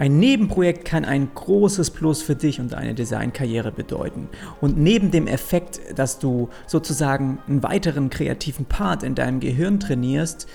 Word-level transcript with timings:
Ein 0.00 0.18
Nebenprojekt 0.18 0.86
kann 0.86 1.04
ein 1.04 1.28
großes 1.34 1.90
Plus 1.90 2.22
für 2.22 2.34
dich 2.34 2.58
und 2.58 2.72
deine 2.72 2.94
Designkarriere 2.94 3.70
bedeuten. 3.70 4.30
Und 4.62 4.78
neben 4.78 5.10
dem 5.10 5.26
Effekt, 5.26 5.78
dass 5.94 6.18
du 6.18 6.48
sozusagen 6.66 7.38
einen 7.46 7.62
weiteren 7.62 8.08
kreativen 8.08 8.64
Part 8.64 9.02
in 9.02 9.14
deinem 9.14 9.40
Gehirn 9.40 9.78
trainierst, 9.78 10.48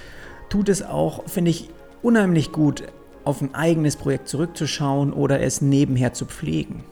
tut 0.50 0.68
es 0.68 0.82
auch, 0.82 1.30
finde 1.30 1.52
ich, 1.52 1.70
unheimlich 2.02 2.54
gut, 2.54 2.86
auf 3.24 3.40
ein 3.40 3.54
eigenes 3.54 3.98
Projekt 3.98 4.30
zurückzuschauen 4.30 5.14
oder 5.14 5.40
es 5.42 5.62
nebenher 5.62 6.14
zu 6.14 6.26
pflegen. 6.26 6.84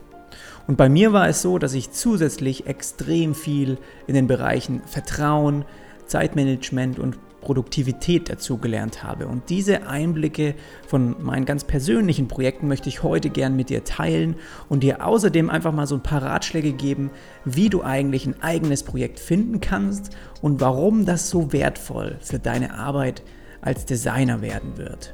Und 0.68 0.78
bei 0.78 0.90
mir 0.90 1.12
war 1.12 1.28
es 1.28 1.42
so, 1.42 1.58
dass 1.58 1.74
ich 1.74 1.90
zusätzlich 1.90 2.68
extrem 2.68 3.34
viel 3.34 3.80
in 4.06 4.14
den 4.14 4.28
Bereichen 4.28 4.84
Vertrauen, 4.86 5.66
Zeitmanagement 6.06 7.00
und 7.00 7.18
Produktivität 7.44 8.30
dazugelernt 8.30 9.04
habe. 9.04 9.28
Und 9.28 9.50
diese 9.50 9.88
Einblicke 9.88 10.56
von 10.88 11.22
meinen 11.22 11.46
ganz 11.46 11.64
persönlichen 11.64 12.28
Projekten 12.28 12.68
möchte 12.68 12.90
ich 12.90 13.04
heute 13.04 13.30
gern 13.30 13.56
mit 13.56 13.70
dir 13.70 13.84
teilen 13.84 14.36
und 14.70 14.84
dir 14.84 15.06
außerdem 15.06 15.50
einfach 15.50 15.74
mal 15.74 15.88
so 15.88 15.96
ein 15.96 16.04
paar 16.04 16.24
Ratschläge 16.24 16.74
geben, 16.74 17.12
wie 17.46 17.70
du 17.70 17.84
eigentlich 17.84 18.26
ein 18.26 18.42
eigenes 18.42 18.84
Projekt 18.84 19.20
finden 19.20 19.62
kannst 19.62 20.16
und 20.42 20.62
warum 20.62 21.06
das 21.06 21.30
so 21.30 21.54
wertvoll 21.54 22.18
für 22.22 22.40
deine 22.40 22.74
Arbeit 22.74 23.24
als 23.62 23.86
Designer 23.86 24.42
werden 24.42 24.78
wird. 24.78 25.14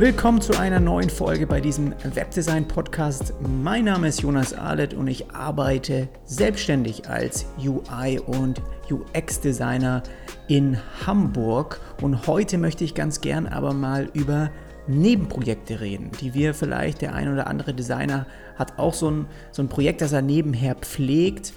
Willkommen 0.00 0.40
zu 0.40 0.58
einer 0.58 0.80
neuen 0.80 1.10
Folge 1.10 1.46
bei 1.46 1.60
diesem 1.60 1.94
Webdesign 2.14 2.66
Podcast. 2.66 3.34
Mein 3.46 3.84
Name 3.84 4.08
ist 4.08 4.22
Jonas 4.22 4.54
Ahlet 4.54 4.94
und 4.94 5.08
ich 5.08 5.30
arbeite 5.32 6.08
selbstständig 6.24 7.10
als 7.10 7.44
UI 7.58 8.18
und 8.18 8.62
UX 8.90 9.40
Designer 9.40 10.02
in 10.48 10.78
Hamburg 11.06 11.82
und 12.00 12.26
heute 12.26 12.56
möchte 12.56 12.82
ich 12.82 12.94
ganz 12.94 13.20
gern 13.20 13.46
aber 13.46 13.74
mal 13.74 14.08
über 14.14 14.50
Nebenprojekte 14.86 15.82
reden, 15.82 16.12
die 16.18 16.32
wir 16.32 16.54
vielleicht, 16.54 17.02
der 17.02 17.14
ein 17.14 17.30
oder 17.30 17.46
andere 17.46 17.74
Designer 17.74 18.24
hat 18.56 18.78
auch 18.78 18.94
so 18.94 19.10
ein, 19.10 19.26
so 19.52 19.60
ein 19.60 19.68
Projekt, 19.68 20.00
das 20.00 20.12
er 20.12 20.22
nebenher 20.22 20.76
pflegt 20.76 21.52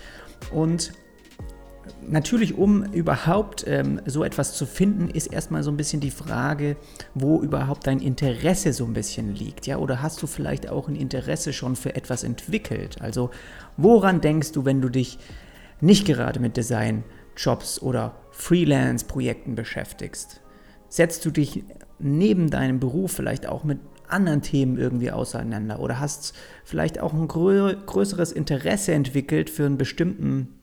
und 0.52 0.92
natürlich, 2.08 2.58
um 2.58 2.84
überhaupt 2.84 3.66
ähm, 3.68 4.02
so 4.06 4.24
etwas 4.24 4.56
zu 4.56 4.66
finden, 4.66 5.10
ist 5.10 5.28
erstmal 5.28 5.64
so 5.64 5.72
ein 5.72 5.78
bisschen 5.78 6.02
die 6.02 6.12
Frage, 6.12 6.78
wo 7.14 7.42
überhaupt 7.42 7.88
dein 7.88 8.00
Interesse 8.00 8.74
so 8.74 8.86
ein 8.86 8.94
bisschen 8.94 9.34
liegt. 9.36 9.68
Ja? 9.68 9.78
Oder 9.78 10.02
hast 10.02 10.22
du 10.22 10.28
vielleicht 10.28 10.70
auch 10.70 10.88
ein 10.88 10.96
Interesse 10.96 11.54
schon 11.54 11.76
für 11.76 11.96
etwas 11.96 12.24
entwickelt? 12.24 13.02
Also 13.02 13.32
woran 13.78 14.22
denkst 14.22 14.52
du, 14.52 14.66
wenn 14.66 14.82
du 14.82 14.90
dich 14.90 15.18
nicht 15.82 16.06
gerade 16.06 16.40
mit 16.40 16.58
Design-Jobs 16.58 17.82
oder 17.82 18.16
Freelance-Projekten 18.32 19.56
beschäftigst? 19.56 20.42
Setzt 20.90 21.26
du 21.26 21.32
dich 21.32 21.64
neben 22.00 22.50
deinem 22.50 22.80
Beruf 22.80 23.12
vielleicht 23.12 23.48
auch 23.48 23.64
mit 23.64 23.80
anderen 24.08 24.42
Themen 24.42 24.78
irgendwie 24.78 25.12
auseinander 25.12 25.80
oder 25.80 26.00
hast 26.00 26.34
vielleicht 26.64 27.00
auch 27.00 27.14
ein 27.14 27.28
größeres 27.28 28.32
Interesse 28.32 28.94
entwickelt 28.94 29.50
für 29.50 29.66
einen 29.66 29.78
bestimmten 29.78 30.60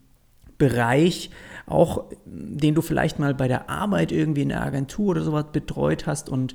Bereich, 0.61 1.31
auch 1.67 2.05
den 2.25 2.77
du 2.77 2.83
vielleicht 2.83 3.19
mal 3.19 3.35
bei 3.35 3.49
der 3.49 3.69
Arbeit 3.69 4.13
irgendwie 4.13 4.43
in 4.43 4.51
der 4.51 4.63
Agentur 4.63 5.09
oder 5.09 5.23
sowas 5.23 5.47
betreut 5.51 6.07
hast 6.07 6.29
und 6.29 6.55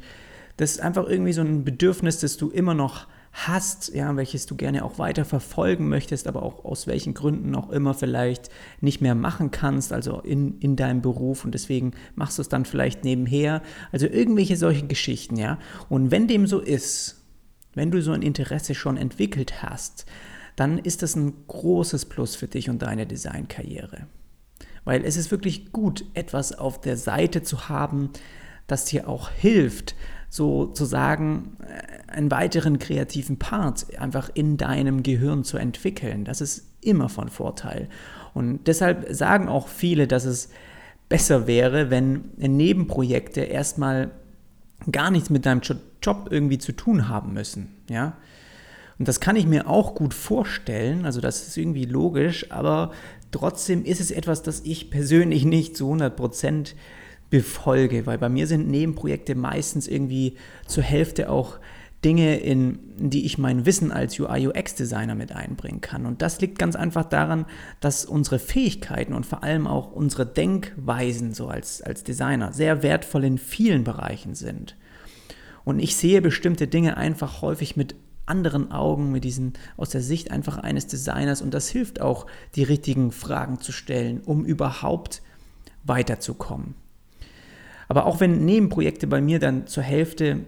das 0.56 0.72
ist 0.72 0.80
einfach 0.80 1.06
irgendwie 1.06 1.34
so 1.34 1.42
ein 1.42 1.66
Bedürfnis, 1.66 2.20
das 2.20 2.38
du 2.38 2.50
immer 2.50 2.74
noch 2.74 3.08
hast, 3.34 3.94
ja, 3.94 4.16
welches 4.16 4.46
du 4.46 4.56
gerne 4.56 4.86
auch 4.86 4.98
weiter 4.98 5.26
verfolgen 5.26 5.90
möchtest, 5.90 6.28
aber 6.28 6.42
auch 6.44 6.64
aus 6.64 6.88
welchen 6.88 7.14
Gründen 7.14 7.54
auch 7.54 7.70
immer 7.70 7.94
vielleicht 7.94 8.50
nicht 8.80 9.02
mehr 9.02 9.14
machen 9.14 9.52
kannst, 9.52 9.92
also 9.92 10.22
in, 10.22 10.58
in 10.60 10.78
deinem 10.78 11.02
Beruf 11.02 11.44
und 11.44 11.54
deswegen 11.54 11.92
machst 12.16 12.38
du 12.38 12.42
es 12.42 12.48
dann 12.48 12.64
vielleicht 12.64 13.04
nebenher. 13.04 13.62
Also 13.92 14.08
irgendwelche 14.08 14.56
solche 14.56 14.88
Geschichten, 14.88 15.36
ja. 15.36 15.60
Und 15.90 16.12
wenn 16.12 16.30
dem 16.30 16.48
so 16.48 16.60
ist, 16.60 17.26
wenn 17.74 17.92
du 17.92 18.02
so 18.02 18.14
ein 18.14 18.22
Interesse 18.22 18.74
schon 18.74 18.96
entwickelt 18.96 19.62
hast, 19.62 20.06
dann 20.56 20.78
ist 20.78 21.02
das 21.02 21.16
ein 21.16 21.34
großes 21.48 22.06
Plus 22.06 22.36
für 22.36 22.48
dich 22.48 22.70
und 22.70 22.82
deine 22.82 23.06
Designkarriere. 23.06 24.08
Weil 24.84 25.04
es 25.04 25.18
ist 25.18 25.32
wirklich 25.32 25.72
gut, 25.72 26.06
etwas 26.14 26.54
auf 26.58 26.80
der 26.80 26.98
Seite 26.98 27.44
zu 27.44 27.70
haben, 27.70 28.12
das 28.68 28.86
dir 28.86 29.10
auch 29.10 29.30
hilft, 29.30 29.96
sozusagen 30.30 31.58
äh, 31.62 32.12
einen 32.12 32.32
weiteren 32.32 32.80
kreativen 32.80 33.38
Part 33.38 33.98
einfach 34.00 34.30
in 34.34 34.58
deinem 34.58 35.04
Gehirn 35.04 35.44
zu 35.44 35.58
entwickeln. 35.58 36.26
Das 36.26 36.42
ist 36.42 36.68
immer 36.82 37.10
von 37.10 37.30
Vorteil. 37.30 37.90
Und 38.34 38.68
deshalb 38.68 39.08
sagen 39.14 39.48
auch 39.48 39.68
viele, 39.68 40.08
dass 40.08 40.26
es 40.26 40.50
besser 41.10 41.48
wäre, 41.48 41.90
wenn 41.90 42.32
Nebenprojekte 42.38 43.42
erstmal 43.42 44.12
gar 44.92 45.12
nichts 45.12 45.30
mit 45.30 45.46
deinem 45.46 45.62
Job 46.02 46.28
irgendwie 46.30 46.58
zu 46.58 46.74
tun 46.74 47.08
haben 47.08 47.34
müssen. 47.34 47.76
Ja? 47.90 48.18
Und 48.98 49.08
das 49.08 49.20
kann 49.20 49.36
ich 49.36 49.46
mir 49.46 49.68
auch 49.70 49.96
gut 49.96 50.14
vorstellen, 50.14 51.06
also 51.06 51.20
das 51.20 51.48
ist 51.48 51.58
irgendwie 51.58 51.86
logisch, 51.86 52.52
aber 52.52 52.92
trotzdem 53.32 53.84
ist 53.84 54.00
es 54.00 54.12
etwas, 54.12 54.42
das 54.42 54.62
ich 54.62 54.90
persönlich 54.90 55.44
nicht 55.46 55.76
zu 55.76 55.86
100 55.86 56.16
Prozent 56.16 56.76
befolge, 57.30 58.06
weil 58.06 58.18
bei 58.18 58.30
mir 58.30 58.48
sind 58.48 58.70
Nebenprojekte 58.70 59.36
meistens 59.36 59.88
irgendwie 59.88 60.36
zur 60.68 60.84
Hälfte 60.84 61.30
auch 61.30 61.60
Dinge, 62.06 62.38
in 62.38 62.78
die 62.98 63.26
ich 63.26 63.40
mein 63.40 63.66
Wissen 63.66 63.92
als 63.92 64.20
UI-UX-Designer 64.20 65.16
mit 65.16 65.32
einbringen 65.32 65.82
kann. 65.82 66.06
Und 66.06 66.22
das 66.22 66.40
liegt 66.40 66.60
ganz 66.60 66.76
einfach 66.76 67.04
daran, 67.04 67.46
dass 67.80 68.06
unsere 68.06 68.38
Fähigkeiten 68.38 69.14
und 69.14 69.26
vor 69.26 69.44
allem 69.44 69.66
auch 69.66 69.92
unsere 69.92 70.26
Denkweisen 70.26 71.34
so 71.34 71.48
als, 71.48 71.82
als 71.82 72.04
Designer 72.04 72.54
sehr 72.54 72.84
wertvoll 72.84 73.24
in 73.24 73.40
vielen 73.40 73.84
Bereichen 73.84 74.36
sind. 74.36 74.78
Und 75.64 75.80
ich 75.80 75.96
sehe 75.96 76.22
bestimmte 76.22 76.68
Dinge 76.68 76.96
einfach 76.96 77.42
häufig 77.42 77.76
mit 77.76 77.96
anderen 78.26 78.72
Augen, 78.72 79.12
mit 79.12 79.24
diesen 79.24 79.54
aus 79.78 79.90
der 79.90 80.02
Sicht 80.02 80.32
einfach 80.32 80.58
eines 80.58 80.88
Designers 80.88 81.42
und 81.42 81.54
das 81.54 81.70
hilft 81.70 82.02
auch, 82.02 82.26
die 82.56 82.64
richtigen 82.64 83.12
Fragen 83.12 83.60
zu 83.60 83.72
stellen, 83.72 84.22
um 84.26 84.46
überhaupt 84.46 85.22
weiterzukommen. 85.84 86.76
Aber 87.88 88.06
auch 88.06 88.20
wenn 88.20 88.46
Nebenprojekte 88.46 89.08
bei 89.08 89.22
mir 89.22 89.40
dann 89.40 89.68
zur 89.68 89.84
Hälfte 89.84 90.42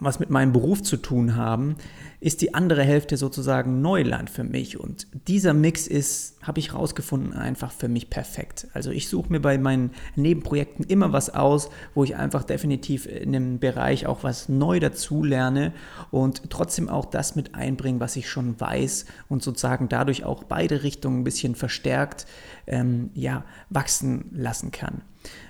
was 0.00 0.18
mit 0.18 0.30
meinem 0.30 0.52
Beruf 0.52 0.82
zu 0.82 0.96
tun 0.96 1.36
haben, 1.36 1.76
ist 2.20 2.42
die 2.42 2.52
andere 2.52 2.82
Hälfte 2.82 3.16
sozusagen 3.16 3.80
Neuland 3.80 4.28
für 4.28 4.44
mich. 4.44 4.78
Und 4.78 5.06
dieser 5.26 5.54
Mix 5.54 5.86
ist, 5.86 6.36
habe 6.42 6.60
ich 6.60 6.74
rausgefunden, 6.74 7.32
einfach 7.32 7.72
für 7.72 7.88
mich 7.88 8.10
perfekt. 8.10 8.68
Also 8.74 8.90
ich 8.90 9.08
suche 9.08 9.32
mir 9.32 9.40
bei 9.40 9.56
meinen 9.56 9.92
Nebenprojekten 10.16 10.84
immer 10.84 11.12
was 11.12 11.30
aus, 11.30 11.70
wo 11.94 12.04
ich 12.04 12.16
einfach 12.16 12.44
definitiv 12.44 13.06
in 13.06 13.32
dem 13.32 13.58
Bereich 13.58 14.06
auch 14.06 14.22
was 14.22 14.50
neu 14.50 14.80
dazu 14.80 15.24
lerne 15.24 15.72
und 16.10 16.50
trotzdem 16.50 16.90
auch 16.90 17.06
das 17.06 17.36
mit 17.36 17.54
einbringen, 17.54 18.00
was 18.00 18.16
ich 18.16 18.28
schon 18.28 18.60
weiß 18.60 19.06
und 19.28 19.42
sozusagen 19.42 19.88
dadurch 19.88 20.24
auch 20.24 20.44
beide 20.44 20.82
Richtungen 20.82 21.20
ein 21.20 21.24
bisschen 21.24 21.54
verstärkt 21.54 22.26
ähm, 22.66 23.10
ja, 23.14 23.44
wachsen 23.70 24.26
lassen 24.32 24.70
kann. 24.72 25.02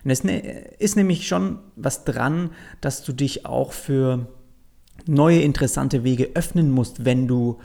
Und 0.04 0.10
es 0.10 0.24
ne, 0.24 0.40
ist 0.78 0.96
nämlich 0.96 1.26
schon 1.26 1.58
was 1.76 2.04
dran, 2.04 2.50
dass 2.80 3.02
du 3.02 3.12
dich 3.12 3.46
auch 3.46 3.72
für 3.72 4.28
neue 5.06 5.40
interessante 5.40 6.04
Wege 6.04 6.30
öffnen 6.34 6.70
musst, 6.70 7.04
wenn 7.04 7.26
du 7.26 7.58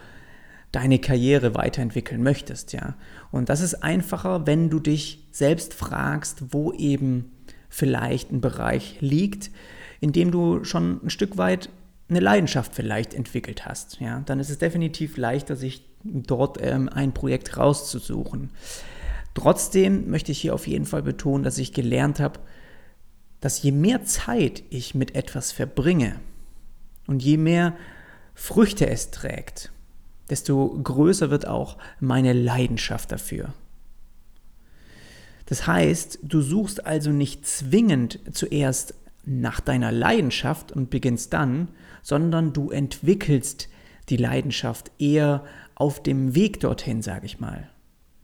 deine 0.71 0.99
Karriere 0.99 1.55
weiterentwickeln 1.55 2.21
möchtest, 2.21 2.73
ja. 2.73 2.95
Und 3.31 3.49
das 3.49 3.61
ist 3.61 3.75
einfacher, 3.75 4.45
wenn 4.45 4.69
du 4.69 4.79
dich 4.79 5.25
selbst 5.31 5.73
fragst, 5.73 6.53
wo 6.53 6.73
eben 6.73 7.31
vielleicht 7.69 8.31
ein 8.31 8.41
Bereich 8.41 8.97
liegt, 8.99 9.51
in 10.01 10.11
dem 10.11 10.31
du 10.31 10.63
schon 10.65 10.99
ein 11.03 11.09
Stück 11.09 11.37
weit 11.37 11.69
eine 12.09 12.19
Leidenschaft 12.19 12.75
vielleicht 12.75 13.13
entwickelt 13.13 13.65
hast, 13.65 14.01
ja. 14.01 14.21
Dann 14.25 14.39
ist 14.39 14.49
es 14.49 14.57
definitiv 14.57 15.15
leichter, 15.17 15.55
sich 15.55 15.85
dort 16.03 16.57
ähm, 16.61 16.89
ein 16.89 17.13
Projekt 17.13 17.57
rauszusuchen. 17.57 18.49
Trotzdem 19.33 20.09
möchte 20.09 20.31
ich 20.31 20.39
hier 20.39 20.53
auf 20.53 20.67
jeden 20.67 20.85
Fall 20.85 21.03
betonen, 21.03 21.43
dass 21.43 21.57
ich 21.57 21.73
gelernt 21.73 22.19
habe, 22.19 22.39
dass 23.39 23.61
je 23.61 23.71
mehr 23.71 24.03
Zeit 24.03 24.63
ich 24.69 24.93
mit 24.93 25.15
etwas 25.15 25.51
verbringe 25.51 26.15
und 27.07 27.23
je 27.23 27.37
mehr 27.37 27.73
Früchte 28.33 28.87
es 28.87 29.11
trägt, 29.11 29.71
desto 30.29 30.79
größer 30.81 31.29
wird 31.29 31.47
auch 31.47 31.77
meine 31.99 32.33
Leidenschaft 32.33 33.11
dafür. 33.11 33.53
Das 35.45 35.67
heißt, 35.67 36.19
du 36.23 36.41
suchst 36.41 36.85
also 36.85 37.11
nicht 37.11 37.45
zwingend 37.45 38.19
zuerst 38.31 38.95
nach 39.25 39.59
deiner 39.59 39.91
Leidenschaft 39.91 40.71
und 40.71 40.89
beginnst 40.89 41.33
dann, 41.33 41.69
sondern 42.01 42.53
du 42.53 42.71
entwickelst 42.71 43.69
die 44.09 44.17
Leidenschaft 44.17 44.91
eher 44.99 45.43
auf 45.75 46.01
dem 46.01 46.35
Weg 46.35 46.59
dorthin, 46.59 47.01
sage 47.01 47.25
ich 47.25 47.39
mal. 47.39 47.69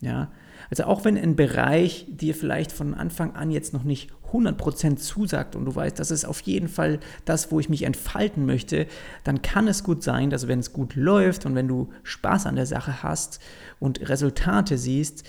Ja, 0.02 0.32
also 0.70 0.86
auch 0.86 1.06
wenn 1.06 1.18
ein 1.18 1.36
Bereich 1.36 2.08
dir 2.10 2.34
vielleicht 2.34 2.72
von 2.72 2.94
Anfang 2.94 3.36
an 3.36 3.52
jetzt 3.52 3.74
noch 3.74 3.84
nicht 3.84 4.12
100% 4.32 4.96
zusagt 4.96 5.56
und 5.56 5.66
du 5.66 5.76
weißt, 5.76 6.00
das 6.00 6.12
ist 6.12 6.26
auf 6.26 6.42
jeden 6.42 6.70
Fall 6.70 7.00
das, 7.26 7.52
wo 7.52 7.60
ich 7.60 7.70
mich 7.70 7.84
entfalten 7.84 8.46
möchte, 8.46 8.88
dann 9.24 9.42
kann 9.42 9.68
es 9.68 9.84
gut 9.84 10.02
sein, 10.02 10.30
dass 10.30 10.48
wenn 10.48 10.60
es 10.60 10.74
gut 10.74 10.96
läuft 10.96 11.46
und 11.46 11.56
wenn 11.56 11.68
du 11.68 11.90
Spaß 12.04 12.48
an 12.48 12.56
der 12.56 12.66
Sache 12.66 13.04
hast 13.04 13.40
und 13.80 14.10
Resultate 14.10 14.78
siehst, 14.78 15.24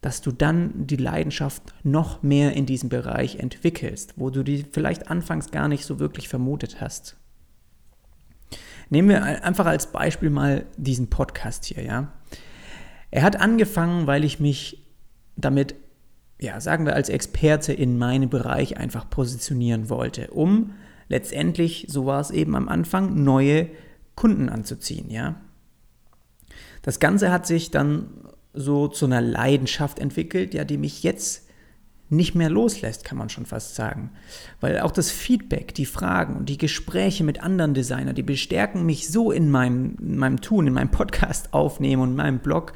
dass 0.00 0.22
du 0.22 0.32
dann 0.32 0.86
die 0.86 0.96
Leidenschaft 0.96 1.62
noch 1.82 2.22
mehr 2.22 2.54
in 2.54 2.66
diesem 2.66 2.88
Bereich 2.88 3.36
entwickelst, 3.36 4.14
wo 4.16 4.30
du 4.30 4.42
die 4.42 4.64
vielleicht 4.70 5.10
anfangs 5.10 5.50
gar 5.50 5.68
nicht 5.68 5.84
so 5.84 5.98
wirklich 5.98 6.28
vermutet 6.28 6.80
hast. 6.80 7.16
Nehmen 8.88 9.08
wir 9.08 9.44
einfach 9.44 9.66
als 9.66 9.92
Beispiel 9.92 10.30
mal 10.30 10.66
diesen 10.76 11.08
Podcast 11.08 11.64
hier, 11.66 11.84
ja. 11.84 12.12
Er 13.10 13.22
hat 13.22 13.40
angefangen, 13.40 14.06
weil 14.06 14.24
ich 14.24 14.40
mich 14.40 14.86
damit, 15.36 15.74
ja, 16.40 16.60
sagen 16.60 16.86
wir 16.86 16.94
als 16.94 17.08
Experte 17.08 17.72
in 17.72 17.98
meinem 17.98 18.30
Bereich 18.30 18.76
einfach 18.76 19.08
positionieren 19.08 19.88
wollte, 19.88 20.30
um 20.30 20.74
letztendlich, 21.08 21.86
so 21.88 22.06
war 22.06 22.20
es 22.20 22.30
eben 22.30 22.54
am 22.54 22.68
Anfang, 22.68 23.22
neue 23.24 23.68
Kunden 24.14 24.48
anzuziehen, 24.48 25.10
ja. 25.10 25.40
Das 26.82 27.00
Ganze 27.00 27.30
hat 27.30 27.46
sich 27.46 27.70
dann 27.70 28.10
so 28.54 28.88
zu 28.88 29.06
einer 29.06 29.20
Leidenschaft 29.20 29.98
entwickelt, 29.98 30.54
ja, 30.54 30.64
die 30.64 30.78
mich 30.78 31.02
jetzt 31.02 31.49
nicht 32.10 32.34
mehr 32.34 32.50
loslässt, 32.50 33.04
kann 33.04 33.16
man 33.16 33.28
schon 33.28 33.46
fast 33.46 33.76
sagen. 33.76 34.10
Weil 34.60 34.80
auch 34.80 34.90
das 34.90 35.10
Feedback, 35.10 35.74
die 35.74 35.86
Fragen 35.86 36.36
und 36.36 36.48
die 36.48 36.58
Gespräche 36.58 37.24
mit 37.24 37.42
anderen 37.42 37.72
Designern, 37.72 38.16
die 38.16 38.22
bestärken 38.22 38.84
mich 38.84 39.08
so 39.08 39.30
in 39.30 39.48
meinem, 39.48 39.96
in 40.00 40.16
meinem 40.16 40.40
Tun, 40.40 40.66
in 40.66 40.74
meinem 40.74 40.90
Podcast 40.90 41.54
aufnehmen 41.54 42.02
und 42.02 42.10
in 42.10 42.16
meinem 42.16 42.38
Blog, 42.40 42.72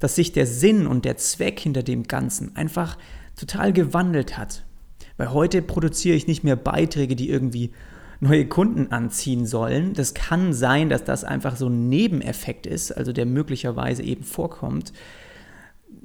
dass 0.00 0.16
sich 0.16 0.32
der 0.32 0.46
Sinn 0.46 0.86
und 0.88 1.04
der 1.04 1.16
Zweck 1.16 1.60
hinter 1.60 1.84
dem 1.84 2.02
Ganzen 2.04 2.56
einfach 2.56 2.98
total 3.36 3.72
gewandelt 3.72 4.36
hat. 4.36 4.64
Weil 5.16 5.32
heute 5.32 5.62
produziere 5.62 6.16
ich 6.16 6.26
nicht 6.26 6.42
mehr 6.42 6.56
Beiträge, 6.56 7.14
die 7.14 7.30
irgendwie 7.30 7.70
neue 8.18 8.46
Kunden 8.46 8.92
anziehen 8.92 9.46
sollen. 9.46 9.94
Das 9.94 10.14
kann 10.14 10.52
sein, 10.52 10.88
dass 10.88 11.04
das 11.04 11.24
einfach 11.24 11.56
so 11.56 11.68
ein 11.68 11.88
Nebeneffekt 11.88 12.66
ist, 12.66 12.92
also 12.92 13.12
der 13.12 13.26
möglicherweise 13.26 14.02
eben 14.02 14.24
vorkommt. 14.24 14.92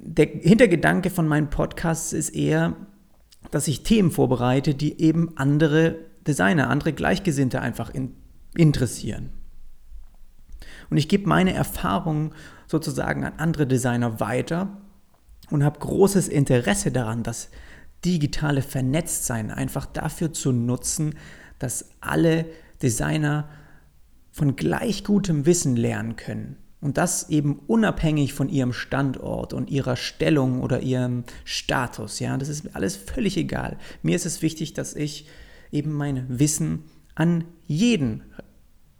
Der 0.00 0.26
Hintergedanke 0.26 1.10
von 1.10 1.26
meinen 1.26 1.50
Podcasts 1.50 2.12
ist 2.12 2.30
eher, 2.30 2.76
dass 3.50 3.68
ich 3.68 3.82
Themen 3.82 4.10
vorbereite, 4.10 4.74
die 4.74 5.00
eben 5.00 5.36
andere 5.36 5.96
Designer, 6.26 6.70
andere 6.70 6.92
Gleichgesinnte 6.92 7.60
einfach 7.60 7.90
in, 7.90 8.14
interessieren. 8.54 9.30
Und 10.88 10.96
ich 10.96 11.08
gebe 11.08 11.28
meine 11.28 11.52
Erfahrungen 11.52 12.32
sozusagen 12.66 13.24
an 13.24 13.34
andere 13.38 13.66
Designer 13.66 14.20
weiter 14.20 14.78
und 15.50 15.64
habe 15.64 15.80
großes 15.80 16.28
Interesse 16.28 16.92
daran, 16.92 17.22
das 17.22 17.48
digitale 18.04 18.62
Vernetztsein 18.62 19.50
einfach 19.50 19.86
dafür 19.86 20.32
zu 20.32 20.52
nutzen, 20.52 21.14
dass 21.58 21.90
alle 22.00 22.46
Designer 22.82 23.48
von 24.30 24.54
gleich 24.54 25.02
gutem 25.02 25.46
Wissen 25.46 25.74
lernen 25.74 26.14
können. 26.14 26.56
Und 26.80 26.96
das 26.96 27.28
eben 27.28 27.58
unabhängig 27.66 28.34
von 28.34 28.48
ihrem 28.48 28.72
Standort 28.72 29.52
und 29.52 29.68
ihrer 29.68 29.96
Stellung 29.96 30.60
oder 30.60 30.80
ihrem 30.80 31.24
Status. 31.44 32.20
Ja, 32.20 32.36
das 32.36 32.48
ist 32.48 32.74
alles 32.76 32.96
völlig 32.96 33.36
egal. 33.36 33.78
Mir 34.02 34.14
ist 34.14 34.26
es 34.26 34.42
wichtig, 34.42 34.74
dass 34.74 34.94
ich 34.94 35.26
eben 35.72 35.92
mein 35.92 36.38
Wissen 36.38 36.84
an 37.16 37.44
jeden 37.66 38.22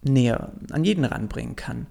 näher, 0.03 0.51
an 0.71 0.83
jeden 0.83 1.05
ranbringen 1.05 1.55
kann. 1.55 1.87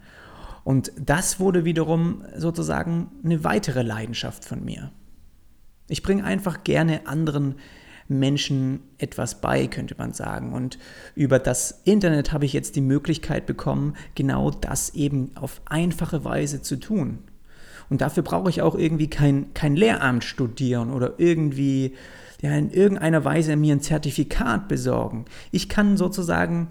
Und 0.63 0.93
das 1.03 1.41
wurde 1.41 1.65
wiederum 1.65 2.23
sozusagen 2.37 3.11
eine 3.25 3.43
weitere 3.43 3.83
Leidenschaft 3.83 4.45
von 4.45 4.63
mir. 4.63 4.93
Ich 5.89 6.03
bringe 6.03 6.25
einfach 6.25 6.65
gerne 6.65 7.07
anderen 7.07 7.55
Menschen 8.09 8.81
etwas 8.99 9.41
bei, 9.41 9.67
könnte 9.67 9.95
man 9.99 10.13
sagen. 10.13 10.53
Und 10.53 10.79
über 11.15 11.39
das 11.39 11.83
Internet 11.85 12.33
habe 12.33 12.47
ich 12.47 12.53
jetzt 12.53 12.77
die 12.77 12.81
Möglichkeit 12.81 13.47
bekommen, 13.47 13.95
genau 14.15 14.51
das 14.51 14.91
eben 14.95 15.33
auf 15.37 15.61
einfache 15.67 16.25
Weise 16.25 16.63
zu 16.63 16.77
tun. 16.77 17.19
Und 17.91 18.01
dafür 18.01 18.23
brauche 18.23 18.51
ich 18.51 18.63
auch 18.63 18.75
irgendwie 18.75 19.09
kein, 19.09 19.55
kein 19.55 19.77
Lehramt 19.77 20.25
studieren 20.25 20.91
oder 20.91 21.15
irgendwie 21.19 21.95
ja, 22.41 22.53
in 22.57 22.71
irgendeiner 22.71 23.25
Weise 23.25 23.57
mir 23.57 23.75
ein 23.75 23.81
Zertifikat 23.81 24.69
besorgen. 24.69 25.25
Ich 25.51 25.69
kann 25.69 25.97
sozusagen 25.97 26.69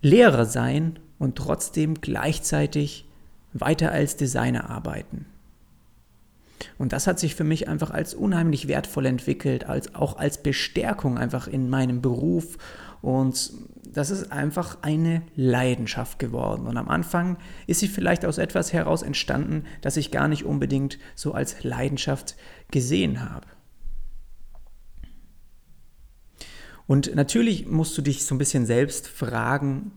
Lehrer 0.00 0.46
sein 0.46 0.98
und 1.18 1.36
trotzdem 1.36 2.00
gleichzeitig 2.00 3.06
weiter 3.52 3.92
als 3.92 4.16
Designer 4.16 4.70
arbeiten. 4.70 5.26
Und 6.78 6.92
das 6.92 7.06
hat 7.06 7.18
sich 7.18 7.34
für 7.34 7.44
mich 7.44 7.68
einfach 7.68 7.90
als 7.90 8.14
unheimlich 8.14 8.68
wertvoll 8.68 9.06
entwickelt, 9.06 9.64
als 9.64 9.94
auch 9.94 10.16
als 10.16 10.42
Bestärkung 10.42 11.18
einfach 11.18 11.46
in 11.46 11.68
meinem 11.68 12.02
Beruf. 12.02 12.58
Und 13.00 13.52
das 13.84 14.10
ist 14.10 14.32
einfach 14.32 14.78
eine 14.82 15.22
Leidenschaft 15.34 16.18
geworden. 16.18 16.66
Und 16.66 16.76
am 16.76 16.88
Anfang 16.88 17.36
ist 17.66 17.80
sie 17.80 17.88
vielleicht 17.88 18.24
aus 18.24 18.38
etwas 18.38 18.72
heraus 18.72 19.02
entstanden, 19.02 19.64
das 19.80 19.96
ich 19.96 20.10
gar 20.10 20.28
nicht 20.28 20.44
unbedingt 20.44 20.98
so 21.14 21.32
als 21.32 21.62
Leidenschaft 21.62 22.36
gesehen 22.70 23.28
habe. 23.28 23.46
Und 26.86 27.14
natürlich 27.14 27.66
musst 27.66 27.96
du 27.96 28.02
dich 28.02 28.24
so 28.24 28.34
ein 28.34 28.38
bisschen 28.38 28.66
selbst 28.66 29.08
fragen, 29.08 29.92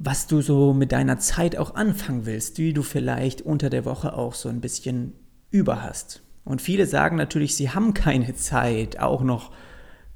was 0.00 0.28
du 0.28 0.40
so 0.42 0.72
mit 0.72 0.92
deiner 0.92 1.18
Zeit 1.18 1.56
auch 1.56 1.74
anfangen 1.74 2.24
willst, 2.24 2.58
die 2.58 2.72
du 2.72 2.82
vielleicht 2.82 3.42
unter 3.42 3.68
der 3.68 3.84
Woche 3.84 4.12
auch 4.12 4.34
so 4.34 4.48
ein 4.48 4.60
bisschen 4.60 5.12
über 5.50 5.82
hast. 5.82 6.22
Und 6.44 6.62
viele 6.62 6.86
sagen 6.86 7.16
natürlich, 7.16 7.56
sie 7.56 7.70
haben 7.70 7.94
keine 7.94 8.34
Zeit, 8.34 9.00
auch 9.00 9.22
noch 9.22 9.50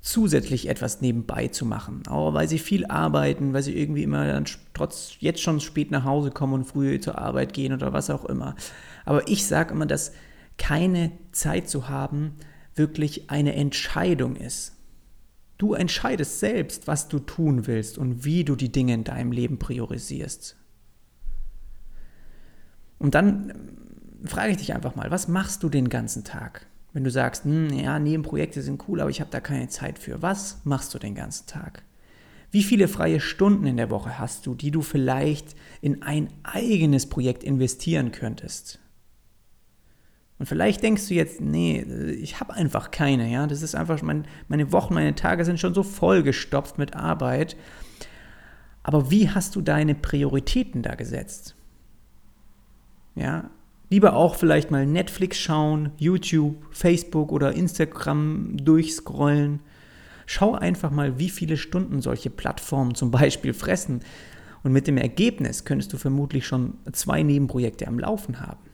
zusätzlich 0.00 0.69
etwas 0.69 1.00
nebenbei 1.00 1.49
zu 1.49 1.67
machen. 1.67 2.02
Aber 2.06 2.32
weil 2.32 2.49
sie 2.49 2.58
viel 2.58 2.87
arbeiten, 2.87 3.52
weil 3.55 3.62
sie 3.62 3.76
irgendwie 3.76 4.05
immer 4.05 4.26
dann 4.26 4.44
trotz 4.73 5.17
jetzt 5.19 5.43
schon 5.43 5.61
spät 5.61 5.90
nach 5.90 6.05
Hause 6.05 6.31
kommen 6.31 6.55
und 6.55 6.64
früh 6.64 7.00
zur 7.00 7.19
Arbeit 7.19 7.52
gehen 7.52 7.73
oder 7.73 7.93
was 7.93 8.08
auch 8.08 8.25
immer. 8.25 8.55
Aber 9.05 9.29
ich 9.29 9.46
sage 9.46 9.75
immer, 9.75 9.87
dass 9.87 10.12
keine 10.58 11.12
Zeit 11.32 11.69
zu 11.69 11.88
haben 11.88 12.37
wirklich 12.75 13.31
eine 13.31 13.55
Entscheidung 13.55 14.37
ist. 14.37 14.76
Du 15.62 15.74
entscheidest 15.74 16.40
selbst, 16.40 16.88
was 16.88 17.06
du 17.06 17.20
tun 17.20 17.68
willst 17.68 17.96
und 17.96 18.24
wie 18.24 18.42
du 18.42 18.56
die 18.56 18.72
Dinge 18.72 18.94
in 18.94 19.04
deinem 19.04 19.30
Leben 19.30 19.60
priorisierst. 19.60 20.56
Und 22.98 23.14
dann 23.14 23.50
ähm, 23.50 24.26
frage 24.26 24.50
ich 24.50 24.56
dich 24.56 24.74
einfach 24.74 24.96
mal, 24.96 25.12
was 25.12 25.28
machst 25.28 25.62
du 25.62 25.68
den 25.68 25.88
ganzen 25.88 26.24
Tag? 26.24 26.66
Wenn 26.92 27.04
du 27.04 27.12
sagst, 27.12 27.44
hm, 27.44 27.72
ja, 27.74 28.00
Nebenprojekte 28.00 28.60
sind 28.60 28.82
cool, 28.88 29.00
aber 29.00 29.10
ich 29.10 29.20
habe 29.20 29.30
da 29.30 29.38
keine 29.38 29.68
Zeit 29.68 30.00
für. 30.00 30.20
Was 30.20 30.62
machst 30.64 30.94
du 30.94 30.98
den 30.98 31.14
ganzen 31.14 31.46
Tag? 31.46 31.84
Wie 32.50 32.64
viele 32.64 32.88
freie 32.88 33.20
Stunden 33.20 33.64
in 33.64 33.76
der 33.76 33.90
Woche 33.90 34.19
hast 34.19 34.46
du, 34.46 34.56
die 34.56 34.72
du 34.72 34.82
vielleicht 34.82 35.54
in 35.81 36.02
ein 36.02 36.32
eigenes 36.42 37.08
Projekt 37.08 37.44
investieren 37.44 38.10
könntest? 38.10 38.81
Und 40.43 40.46
vielleicht 40.46 40.82
denkst 40.82 41.06
du 41.06 41.15
jetzt, 41.15 41.41
nee, 41.41 41.82
ich 42.20 42.41
habe 42.41 42.55
einfach 42.55 42.91
keine, 42.91 43.31
ja. 43.31 43.46
Das 43.46 43.63
ist 43.63 43.77
einfach, 43.77 44.03
mein, 44.03 44.25
meine 44.49 44.72
Wochen, 44.72 44.93
meine 44.93 45.15
Tage 45.15 45.44
sind 45.44 45.61
schon 45.61 45.72
so 45.72 45.84
vollgestopft 45.84 46.79
mit 46.79 46.96
Arbeit. 46.96 47.56
Aber 48.82 49.13
wie 49.13 49.31
hast 49.31 49.55
du 49.55 49.61
deine 49.61 49.94
Prioritäten 49.94 50.82
da 50.82 50.96
gesetzt? 50.96 51.55
Ja, 53.15 53.51
lieber 53.89 54.17
auch 54.17 54.34
vielleicht 54.34 54.72
mal 54.72 54.84
Netflix 54.84 55.39
schauen, 55.39 55.93
YouTube, 55.96 56.56
Facebook 56.72 57.31
oder 57.31 57.53
Instagram 57.53 58.56
durchscrollen. 58.56 59.61
Schau 60.27 60.56
einfach 60.56 60.91
mal, 60.91 61.20
wie 61.20 61.31
viele 61.31 61.56
Stunden 61.56 62.03
solche 62.03 62.31
Plattformen 62.31 62.96
zum 62.96 63.13
Beispiel 63.13 63.55
fressen. 63.55 64.01
Und 64.65 64.72
mit 64.72 64.89
dem 64.89 64.96
Ergebnis 64.96 65.65
könntest 65.65 65.93
du 65.93 65.99
vermutlich 65.99 66.44
schon 66.44 66.79
zwei 66.91 67.22
Nebenprojekte 67.22 67.87
am 67.87 68.01
Laufen 68.01 68.41
haben. 68.41 68.71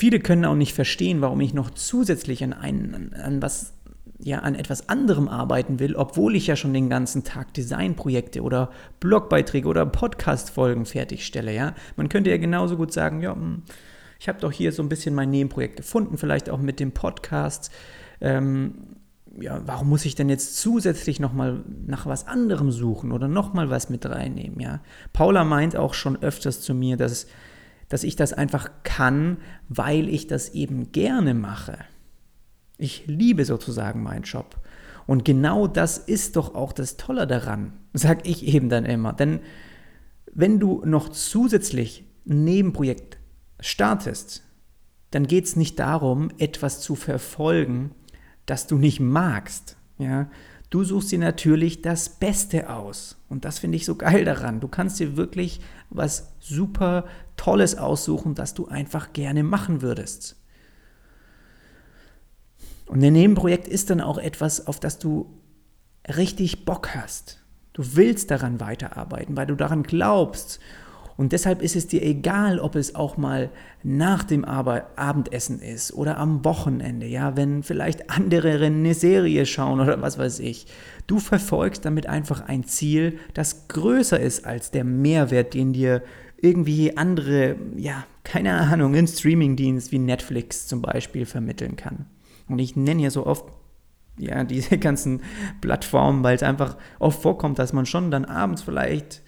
Viele 0.00 0.18
können 0.18 0.46
auch 0.46 0.54
nicht 0.54 0.72
verstehen, 0.72 1.20
warum 1.20 1.42
ich 1.42 1.52
noch 1.52 1.68
zusätzlich 1.68 2.42
an, 2.42 2.54
ein, 2.54 3.12
an, 3.22 3.42
was, 3.42 3.74
ja, 4.18 4.38
an 4.38 4.54
etwas 4.54 4.88
anderem 4.88 5.28
arbeiten 5.28 5.78
will, 5.78 5.94
obwohl 5.94 6.36
ich 6.36 6.46
ja 6.46 6.56
schon 6.56 6.72
den 6.72 6.88
ganzen 6.88 7.22
Tag 7.22 7.52
Designprojekte 7.52 8.40
oder 8.40 8.70
Blogbeiträge 9.00 9.68
oder 9.68 9.84
Podcast-Folgen 9.84 10.86
fertigstelle. 10.86 11.54
Ja? 11.54 11.74
Man 11.96 12.08
könnte 12.08 12.30
ja 12.30 12.38
genauso 12.38 12.78
gut 12.78 12.94
sagen, 12.94 13.20
ja, 13.20 13.34
hm, 13.34 13.60
ich 14.18 14.26
habe 14.26 14.40
doch 14.40 14.52
hier 14.52 14.72
so 14.72 14.82
ein 14.82 14.88
bisschen 14.88 15.14
mein 15.14 15.28
Nebenprojekt 15.28 15.76
gefunden, 15.76 16.16
vielleicht 16.16 16.48
auch 16.48 16.60
mit 16.60 16.80
dem 16.80 16.92
Podcast. 16.92 17.70
Ähm, 18.22 18.96
ja, 19.38 19.60
warum 19.66 19.90
muss 19.90 20.06
ich 20.06 20.14
denn 20.14 20.30
jetzt 20.30 20.56
zusätzlich 20.56 21.20
nochmal 21.20 21.62
nach 21.86 22.06
was 22.06 22.26
anderem 22.26 22.70
suchen 22.70 23.12
oder 23.12 23.28
nochmal 23.28 23.68
was 23.68 23.90
mit 23.90 24.06
reinnehmen? 24.06 24.60
Ja? 24.60 24.80
Paula 25.12 25.44
meint 25.44 25.76
auch 25.76 25.92
schon 25.92 26.22
öfters 26.22 26.62
zu 26.62 26.72
mir, 26.72 26.96
dass 26.96 27.26
dass 27.90 28.04
ich 28.04 28.16
das 28.16 28.32
einfach 28.32 28.70
kann, 28.82 29.36
weil 29.68 30.08
ich 30.08 30.26
das 30.26 30.50
eben 30.50 30.92
gerne 30.92 31.34
mache. 31.34 31.76
Ich 32.78 33.06
liebe 33.06 33.44
sozusagen 33.44 34.02
meinen 34.02 34.22
Job. 34.22 34.56
Und 35.06 35.24
genau 35.24 35.66
das 35.66 35.98
ist 35.98 36.36
doch 36.36 36.54
auch 36.54 36.72
das 36.72 36.96
Tolle 36.96 37.26
daran, 37.26 37.74
sag 37.92 38.26
ich 38.26 38.46
eben 38.46 38.70
dann 38.70 38.86
immer. 38.86 39.12
Denn 39.12 39.40
wenn 40.32 40.60
du 40.60 40.82
noch 40.86 41.08
zusätzlich 41.08 42.04
ein 42.26 42.44
Nebenprojekt 42.44 43.18
startest, 43.58 44.44
dann 45.10 45.26
geht 45.26 45.46
es 45.46 45.56
nicht 45.56 45.78
darum, 45.80 46.30
etwas 46.38 46.80
zu 46.80 46.94
verfolgen, 46.94 47.90
das 48.46 48.68
du 48.68 48.78
nicht 48.78 49.00
magst. 49.00 49.76
Ja? 49.98 50.30
Du 50.70 50.84
suchst 50.84 51.10
dir 51.10 51.18
natürlich 51.18 51.82
das 51.82 52.08
Beste 52.08 52.70
aus. 52.70 53.16
Und 53.28 53.44
das 53.44 53.58
finde 53.58 53.76
ich 53.76 53.84
so 53.84 53.96
geil 53.96 54.24
daran. 54.24 54.60
Du 54.60 54.68
kannst 54.68 55.00
dir 55.00 55.16
wirklich 55.16 55.60
was 55.90 56.32
super 56.38 57.06
Tolles 57.36 57.76
aussuchen, 57.76 58.34
das 58.36 58.54
du 58.54 58.68
einfach 58.68 59.12
gerne 59.12 59.42
machen 59.42 59.82
würdest. 59.82 60.36
Und 62.86 63.02
ein 63.04 63.12
Nebenprojekt 63.12 63.68
ist 63.68 63.90
dann 63.90 64.00
auch 64.00 64.18
etwas, 64.18 64.66
auf 64.66 64.80
das 64.80 64.98
du 64.98 65.38
richtig 66.08 66.64
Bock 66.64 66.94
hast. 66.94 67.40
Du 67.72 67.82
willst 67.94 68.30
daran 68.30 68.60
weiterarbeiten, 68.60 69.36
weil 69.36 69.46
du 69.46 69.54
daran 69.54 69.82
glaubst 69.82 70.60
und 71.20 71.32
deshalb 71.32 71.60
ist 71.60 71.76
es 71.76 71.86
dir 71.86 72.02
egal, 72.02 72.58
ob 72.58 72.76
es 72.76 72.94
auch 72.94 73.18
mal 73.18 73.50
nach 73.82 74.24
dem 74.24 74.42
Abendessen 74.46 75.60
ist 75.60 75.92
oder 75.92 76.16
am 76.16 76.46
Wochenende, 76.46 77.06
ja, 77.06 77.36
wenn 77.36 77.62
vielleicht 77.62 78.08
andere 78.08 78.52
eine 78.54 78.94
Serie 78.94 79.44
schauen 79.44 79.80
oder 79.80 80.00
was 80.00 80.16
weiß 80.16 80.38
ich. 80.38 80.66
Du 81.06 81.18
verfolgst 81.18 81.84
damit 81.84 82.06
einfach 82.06 82.48
ein 82.48 82.64
Ziel, 82.64 83.18
das 83.34 83.68
größer 83.68 84.18
ist 84.18 84.46
als 84.46 84.70
der 84.70 84.84
Mehrwert, 84.84 85.52
den 85.52 85.74
dir 85.74 86.02
irgendwie 86.38 86.96
andere, 86.96 87.56
ja, 87.76 88.06
keine 88.24 88.54
Ahnung, 88.54 88.94
ein 88.94 89.06
Streamingdienst 89.06 89.92
wie 89.92 89.98
Netflix 89.98 90.68
zum 90.68 90.80
Beispiel 90.80 91.26
vermitteln 91.26 91.76
kann. 91.76 92.06
Und 92.48 92.60
ich 92.60 92.76
nenne 92.76 93.02
ja 93.02 93.10
so 93.10 93.26
oft 93.26 93.44
ja, 94.16 94.42
diese 94.44 94.78
ganzen 94.78 95.20
Plattformen, 95.60 96.24
weil 96.24 96.36
es 96.36 96.42
einfach 96.42 96.78
oft 96.98 97.20
vorkommt, 97.20 97.58
dass 97.58 97.74
man 97.74 97.84
schon 97.84 98.10
dann 98.10 98.24
abends 98.24 98.62
vielleicht 98.62 99.20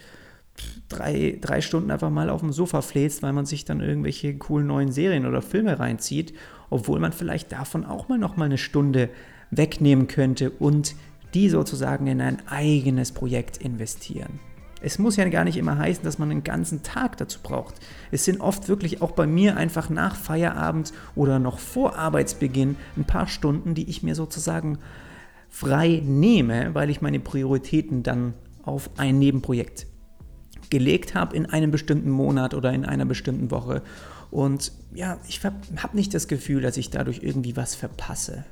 drei, 0.89 1.39
drei 1.41 1.61
Stunden 1.61 1.91
einfach 1.91 2.11
mal 2.11 2.31
auf 2.31 2.41
dem 2.41 2.53
Sofa 2.53 2.83
fläzt, 2.83 3.23
weil 3.23 3.33
man 3.33 3.47
sich 3.47 3.65
dann 3.65 3.81
irgendwelche 3.81 4.37
coolen 4.37 4.67
neuen 4.67 4.93
Serien 4.93 5.27
oder 5.27 5.43
Filme 5.43 5.79
reinzieht, 5.79 6.35
obwohl 6.71 7.01
man 7.01 7.13
vielleicht 7.13 7.53
davon 7.53 7.85
auch 7.85 8.09
mal 8.09 8.19
noch 8.19 8.37
mal 8.37 8.45
eine 8.45 8.59
Stunde 8.59 9.09
wegnehmen 9.51 10.07
könnte 10.07 10.51
und 10.51 10.95
die 11.35 11.49
sozusagen 11.49 12.07
in 12.07 12.21
ein 12.21 12.47
eigenes 12.47 13.13
Projekt 13.13 13.57
investieren. 13.59 14.41
Es 14.85 14.99
muss 14.99 15.17
ja 15.17 15.29
gar 15.29 15.45
nicht 15.45 15.57
immer 15.57 15.79
heißen, 15.79 16.03
dass 16.03 16.19
man 16.19 16.31
einen 16.31 16.43
ganzen 16.43 16.83
Tag 16.83 17.17
dazu 17.17 17.39
braucht. 17.41 17.77
Es 18.11 18.25
sind 18.25 18.41
oft 18.41 18.69
wirklich 18.69 19.01
auch 19.01 19.13
bei 19.13 19.29
mir 19.29 19.57
einfach 19.57 19.91
nach 19.91 20.17
Feierabend 20.17 20.93
oder 21.15 21.39
noch 21.39 21.61
vor 21.61 21.97
Arbeitsbeginn 21.97 22.77
ein 22.97 23.05
paar 23.05 23.29
Stunden, 23.29 23.75
die 23.75 23.89
ich 23.89 24.03
mir 24.03 24.17
sozusagen 24.17 24.79
frei 25.49 26.03
nehme, 26.05 26.75
weil 26.75 26.91
ich 26.91 27.01
meine 27.01 27.21
Prioritäten 27.21 28.03
dann 28.03 28.35
auf 28.65 28.91
ein 28.97 29.21
Nebenprojekt 29.21 29.87
gelegt 30.71 31.15
habe 31.15 31.37
in 31.37 31.47
einem 31.47 31.71
bestimmten 31.71 32.11
Monat 32.11 32.55
oder 32.55 32.73
in 32.73 32.85
einer 32.85 33.05
bestimmten 33.05 33.51
Woche. 33.51 33.83
Und 34.31 34.73
ja, 34.95 35.19
ich 35.29 35.43
habe 35.45 35.97
nicht 35.97 36.15
das 36.15 36.29
Gefühl, 36.29 36.63
dass 36.63 36.77
ich 36.77 36.91
dadurch 36.91 37.23
irgendwie 37.23 37.57
was 37.57 37.75
verpasse. 37.75 38.45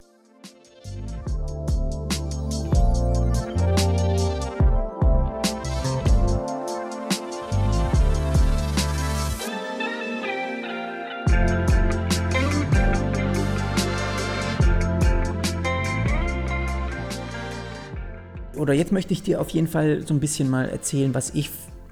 Oder 18.61 18.75
jetzt 18.75 18.93
möchte 18.93 19.15
ich 19.15 19.23
dir 19.23 19.41
auf 19.41 19.49
jeden 19.49 19.69
Fall 19.69 20.07
so 20.07 20.13
ein 20.13 20.21
bisschen 20.21 20.51
mal 20.51 20.69
erzählen, 20.69 21.15
was 21.15 21.31
ich 21.31 21.49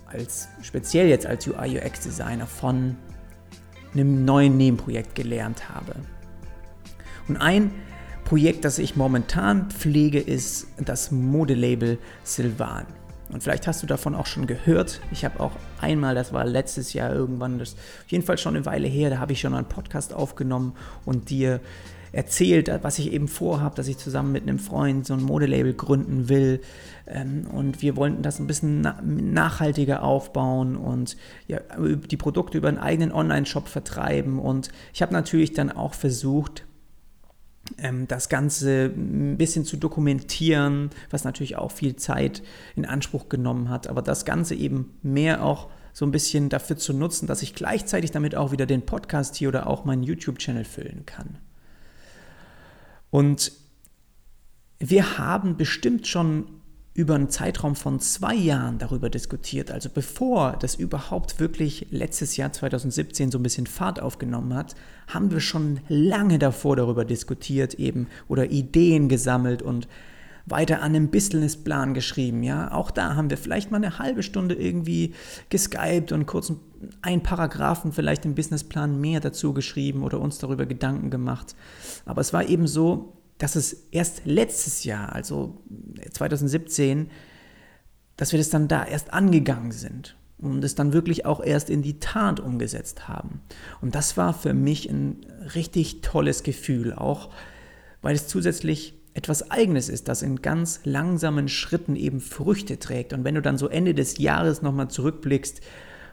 als 0.09 0.49
speziell 0.63 1.09
jetzt 1.09 1.27
als 1.27 1.47
UI 1.47 1.79
UX 1.79 2.01
Designer 2.01 2.47
von 2.47 2.97
einem 3.93 4.25
neuen 4.25 4.57
Nebenprojekt 4.57 5.15
gelernt 5.15 5.69
habe. 5.69 5.95
Und 7.29 7.37
ein 7.37 7.71
Projekt, 8.25 8.65
das 8.65 8.79
ich 8.79 8.97
momentan 8.97 9.71
pflege, 9.71 10.21
ist 10.21 10.67
das 10.79 11.11
Modelabel 11.11 11.99
Silvan. 12.25 12.87
Und 13.31 13.43
vielleicht 13.43 13.67
hast 13.67 13.83
du 13.83 13.87
davon 13.87 14.15
auch 14.15 14.27
schon 14.27 14.47
gehört. 14.47 15.01
Ich 15.13 15.25
habe 15.25 15.41
auch 15.41 15.53
einmal, 15.81 16.15
das 16.15 16.33
war 16.33 16.45
letztes 16.45 16.95
Jahr 16.95 17.13
irgendwann, 17.13 17.59
das 17.59 17.75
auf 17.75 18.11
jeden 18.11 18.25
Fall 18.25 18.39
schon 18.39 18.57
eine 18.57 18.65
Weile 18.65 18.89
her, 18.89 19.11
da 19.11 19.19
habe 19.19 19.33
ich 19.33 19.41
schon 19.41 19.55
einen 19.55 19.69
Podcast 19.69 20.15
aufgenommen 20.15 20.75
und 21.05 21.29
dir 21.31 21.61
erzählt, 22.13 22.71
was 22.83 22.99
ich 22.99 23.13
eben 23.13 23.29
vorhabe, 23.29 23.75
dass 23.77 23.89
ich 23.89 23.99
zusammen 23.99 24.33
mit 24.33 24.43
einem 24.43 24.59
Freund 24.59 25.07
so 25.07 25.13
ein 25.13 25.23
Modelabel 25.23 25.75
gründen 25.75 26.29
will. 26.29 26.61
Ähm, 27.09 27.47
und 27.51 27.83
wir 27.83 27.97
wollten 27.97 28.23
das 28.23 28.39
ein 28.39 28.47
bisschen 28.47 28.83
nachhaltiger 29.33 30.03
aufbauen 30.03 30.77
und 30.77 31.17
ja, 31.47 31.61
die 31.79 32.17
Produkte 32.17 32.59
über 32.59 32.69
einen 32.69 32.79
eigenen 32.79 33.13
Online-Shop 33.13 33.69
vertreiben. 33.69 34.39
Und 34.39 34.69
ich 34.93 35.03
habe 35.03 35.13
natürlich 35.13 35.53
dann 35.53 35.71
auch 35.71 35.95
versucht, 35.95 36.65
ähm, 37.79 38.07
das 38.09 38.29
Ganze 38.29 38.93
ein 38.95 39.37
bisschen 39.37 39.65
zu 39.65 39.77
dokumentieren, 39.77 40.91
was 41.11 41.25
natürlich 41.25 41.57
auch 41.57 41.73
viel 41.73 41.97
Zeit 41.97 42.43
in 42.77 42.85
Anspruch 42.85 43.29
genommen 43.29 43.69
hat, 43.69 43.89
aber 43.89 44.03
das 44.03 44.25
Ganze 44.25 44.55
eben 44.55 44.97
mehr 45.03 45.45
auch 45.45 45.69
so 45.93 46.07
ein 46.07 46.13
bisschen 46.13 46.49
dafür 46.49 46.77
zu 46.77 46.93
nutzen, 46.93 47.27
dass 47.27 47.43
ich 47.43 47.55
gleichzeitig 47.55 48.11
damit 48.11 48.37
auch 48.37 48.53
wieder 48.53 48.67
den 48.67 48.87
Podcast 48.87 49.35
hier 49.35 49.49
oder 49.49 49.67
auch 49.67 49.85
meinen 49.85 50.03
YouTube-Channel 50.03 50.65
füllen 50.65 51.05
kann. 51.07 51.39
Und 53.11 53.53
wir 54.79 55.19
haben 55.19 55.57
bestimmt 55.57 56.07
schon 56.07 56.47
über 56.99 57.15
einen 57.15 57.31
Zeitraum 57.31 57.77
von 57.77 58.01
zwei 58.01 58.35
Jahren 58.35 58.79
darüber 58.79 59.09
diskutiert. 59.09 59.71
Also 59.71 59.89
bevor 59.89 60.57
das 60.59 60.75
überhaupt 60.75 61.39
wirklich 61.39 61.87
letztes 61.93 62.37
Jahr 62.37 62.53
2017 62.53 63.31
so 63.31 63.39
ein 63.39 63.45
bisschen 63.45 63.69
Fahrt 63.69 64.03
aufgenommen 64.03 64.53
hat, 64.53 64.75
haben 65.07 65.31
wir 65.31 65.39
schon 65.39 65.79
lange 65.89 66.41
davor 66.41 66.75
darüber 66.75 67.05
diskutiert 67.05 67.75
eben 67.75 68.09
oder 68.27 68.51
Ideen 68.51 69.09
gesammelt 69.09 69.63
und 69.63 69.87
weiter 70.47 70.79
an 70.79 70.97
einem 70.97 71.09
Businessplan 71.09 71.95
geschrieben. 71.95 72.43
Ja, 72.43 72.73
auch 72.73 72.91
da 72.91 73.15
haben 73.15 73.31
wir 73.31 73.37
vielleicht 73.37 73.71
mal 73.71 73.77
eine 73.77 74.01
halbe 74.01 74.25
Stunde 74.25 74.57
irgendwie 74.57 75.15
geskypt 75.51 76.11
und 76.11 76.27
kurz 76.27 76.53
ein 77.01 77.23
Paragraphen 77.23 77.93
vielleicht 77.93 78.25
im 78.25 78.35
Businessplan 78.35 79.01
mehr 79.01 79.21
dazu 79.21 79.53
geschrieben 79.53 80.03
oder 80.03 80.21
uns 80.21 80.39
darüber 80.39 80.67
Gedanken 80.67 81.11
gemacht. 81.11 81.55
Aber 82.07 82.23
es 82.23 82.33
war 82.33 82.49
eben 82.49 82.67
so, 82.67 83.18
dass 83.39 83.57
es 83.57 83.87
erst 83.91 84.23
letztes 84.25 84.85
Jahr, 84.85 85.13
also 85.13 85.63
2017, 86.11 87.11
dass 88.17 88.33
wir 88.33 88.39
das 88.39 88.51
dann 88.51 88.69
da 88.69 88.85
erst 88.85 89.13
angegangen 89.13 89.73
sind 89.73 90.17
und 90.39 90.63
es 90.65 90.75
dann 90.75 90.93
wirklich 90.93 91.25
auch 91.25 91.43
erst 91.43 91.71
in 91.71 91.83
die 91.83 92.01
Tat 92.01 92.41
umgesetzt 92.41 93.09
haben. 93.09 93.41
Und 93.81 93.95
das 93.95 94.17
war 94.17 94.35
für 94.35 94.55
mich 94.55 94.89
ein 94.91 95.25
richtig 95.55 96.01
tolles 96.01 96.43
Gefühl, 96.43 96.93
auch 96.93 97.31
weil 98.03 98.15
es 98.15 98.29
zusätzlich 98.29 98.95
etwas 99.15 99.51
Eigenes 99.51 99.89
ist, 99.89 100.09
das 100.09 100.23
in 100.23 100.43
ganz 100.43 100.81
langsamen 100.85 101.49
Schritten 101.49 101.97
eben 101.97 102.21
Früchte 102.21 102.79
trägt. 102.79 103.13
Und 103.13 103.25
wenn 103.25 103.35
du 103.35 103.43
dann 103.43 103.59
so 103.59 103.69
Ende 103.69 103.95
des 103.95 104.19
Jahres 104.19 104.63
nochmal 104.63 104.89
zurückblickst, 104.89 105.61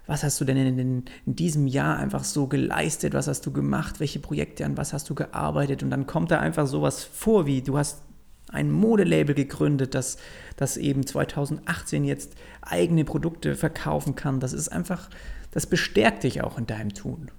was 0.08 0.24
hast 0.24 0.40
du 0.40 0.46
denn 0.46 0.58
in, 0.58 0.78
in, 0.78 1.06
diesem 1.26 1.68
Jahr 1.68 1.98
einfach 1.98 2.24
so 2.24 2.48
geleistet, 2.48 3.14
was 3.14 3.28
hast 3.28 3.46
du 3.46 3.52
gemacht, 3.52 4.00
welche 4.00 4.20
Projekte, 4.20 4.66
an 4.66 4.78
was 4.78 4.94
hast 4.94 5.10
du 5.10 5.16
gearbeitet 5.16 5.84
und 5.84 5.90
dann 5.90 6.06
kommt 6.06 6.32
da 6.32 6.40
einfach 6.40 6.68
sowas 6.68 7.04
vor, 7.04 7.46
wie 7.46 7.62
du 7.62 7.78
hast 7.78 8.02
ein 8.50 8.72
Modelabel 8.72 9.36
gegründet, 9.36 9.96
das, 9.96 10.18
das 10.56 10.78
eben 10.78 11.06
2018 11.06 12.06
jetzt 12.06 12.34
eigene 12.62 13.04
Produkte 13.04 13.56
verkaufen 13.56 14.16
kann. 14.16 14.40
Das 14.40 14.54
ist 14.54 14.70
einfach, 14.70 15.10
das 15.52 15.66
bestärkt 15.66 16.24
dich 16.24 16.42
auch 16.42 16.58
in 16.58 16.68
deinem 16.68 16.94
Tun. 16.94 17.32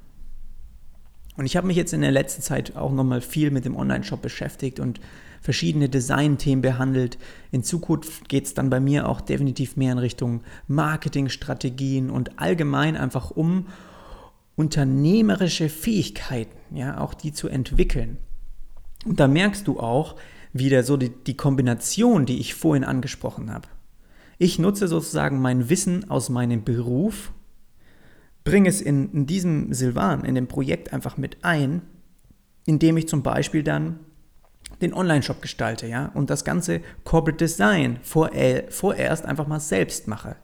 Und 1.36 1.46
ich 1.46 1.56
habe 1.56 1.66
mich 1.66 1.76
jetzt 1.76 1.92
in 1.92 2.00
der 2.00 2.12
letzten 2.12 2.42
Zeit 2.42 2.76
auch 2.76 2.92
nochmal 2.92 3.20
viel 3.20 3.50
mit 3.50 3.64
dem 3.64 3.76
Online-Shop 3.76 4.22
beschäftigt 4.22 4.80
und 4.80 5.00
verschiedene 5.40 5.88
Design-Themen 5.88 6.62
behandelt. 6.62 7.18
In 7.52 7.62
Zukunft 7.62 8.28
geht 8.28 8.46
es 8.46 8.54
dann 8.54 8.70
bei 8.70 8.80
mir 8.80 9.08
auch 9.08 9.20
definitiv 9.20 9.76
mehr 9.76 9.92
in 9.92 9.98
Richtung 9.98 10.42
Marketingstrategien 10.66 12.10
und 12.10 12.38
allgemein 12.38 12.96
einfach 12.96 13.30
um 13.30 13.66
unternehmerische 14.56 15.68
Fähigkeiten, 15.68 16.76
ja, 16.76 16.98
auch 16.98 17.14
die 17.14 17.32
zu 17.32 17.48
entwickeln. 17.48 18.16
Und 19.04 19.20
da 19.20 19.28
merkst 19.28 19.68
du 19.68 19.78
auch 19.78 20.16
wieder 20.52 20.82
so 20.82 20.96
die, 20.96 21.10
die 21.10 21.36
Kombination, 21.36 22.24
die 22.24 22.40
ich 22.40 22.54
vorhin 22.54 22.84
angesprochen 22.84 23.52
habe. 23.52 23.68
Ich 24.38 24.58
nutze 24.58 24.88
sozusagen 24.88 25.40
mein 25.40 25.68
Wissen 25.68 26.10
aus 26.10 26.28
meinem 26.28 26.64
Beruf, 26.64 27.32
bringe 28.46 28.68
es 28.68 28.80
in, 28.80 29.12
in 29.12 29.26
diesem 29.26 29.74
Silvan, 29.74 30.24
in 30.24 30.36
dem 30.36 30.46
Projekt 30.46 30.92
einfach 30.92 31.16
mit 31.16 31.38
ein, 31.42 31.82
indem 32.64 32.96
ich 32.96 33.08
zum 33.08 33.22
Beispiel 33.22 33.64
dann 33.64 33.98
den 34.80 34.94
Online-Shop 34.94 35.42
gestalte, 35.42 35.86
ja, 35.86 36.06
und 36.14 36.30
das 36.30 36.44
ganze 36.44 36.80
Corporate 37.04 37.44
Design 37.44 37.98
vorerst 38.02 39.24
einfach 39.24 39.48
mal 39.48 39.60
selbst 39.60 40.06
mache. 40.06 40.36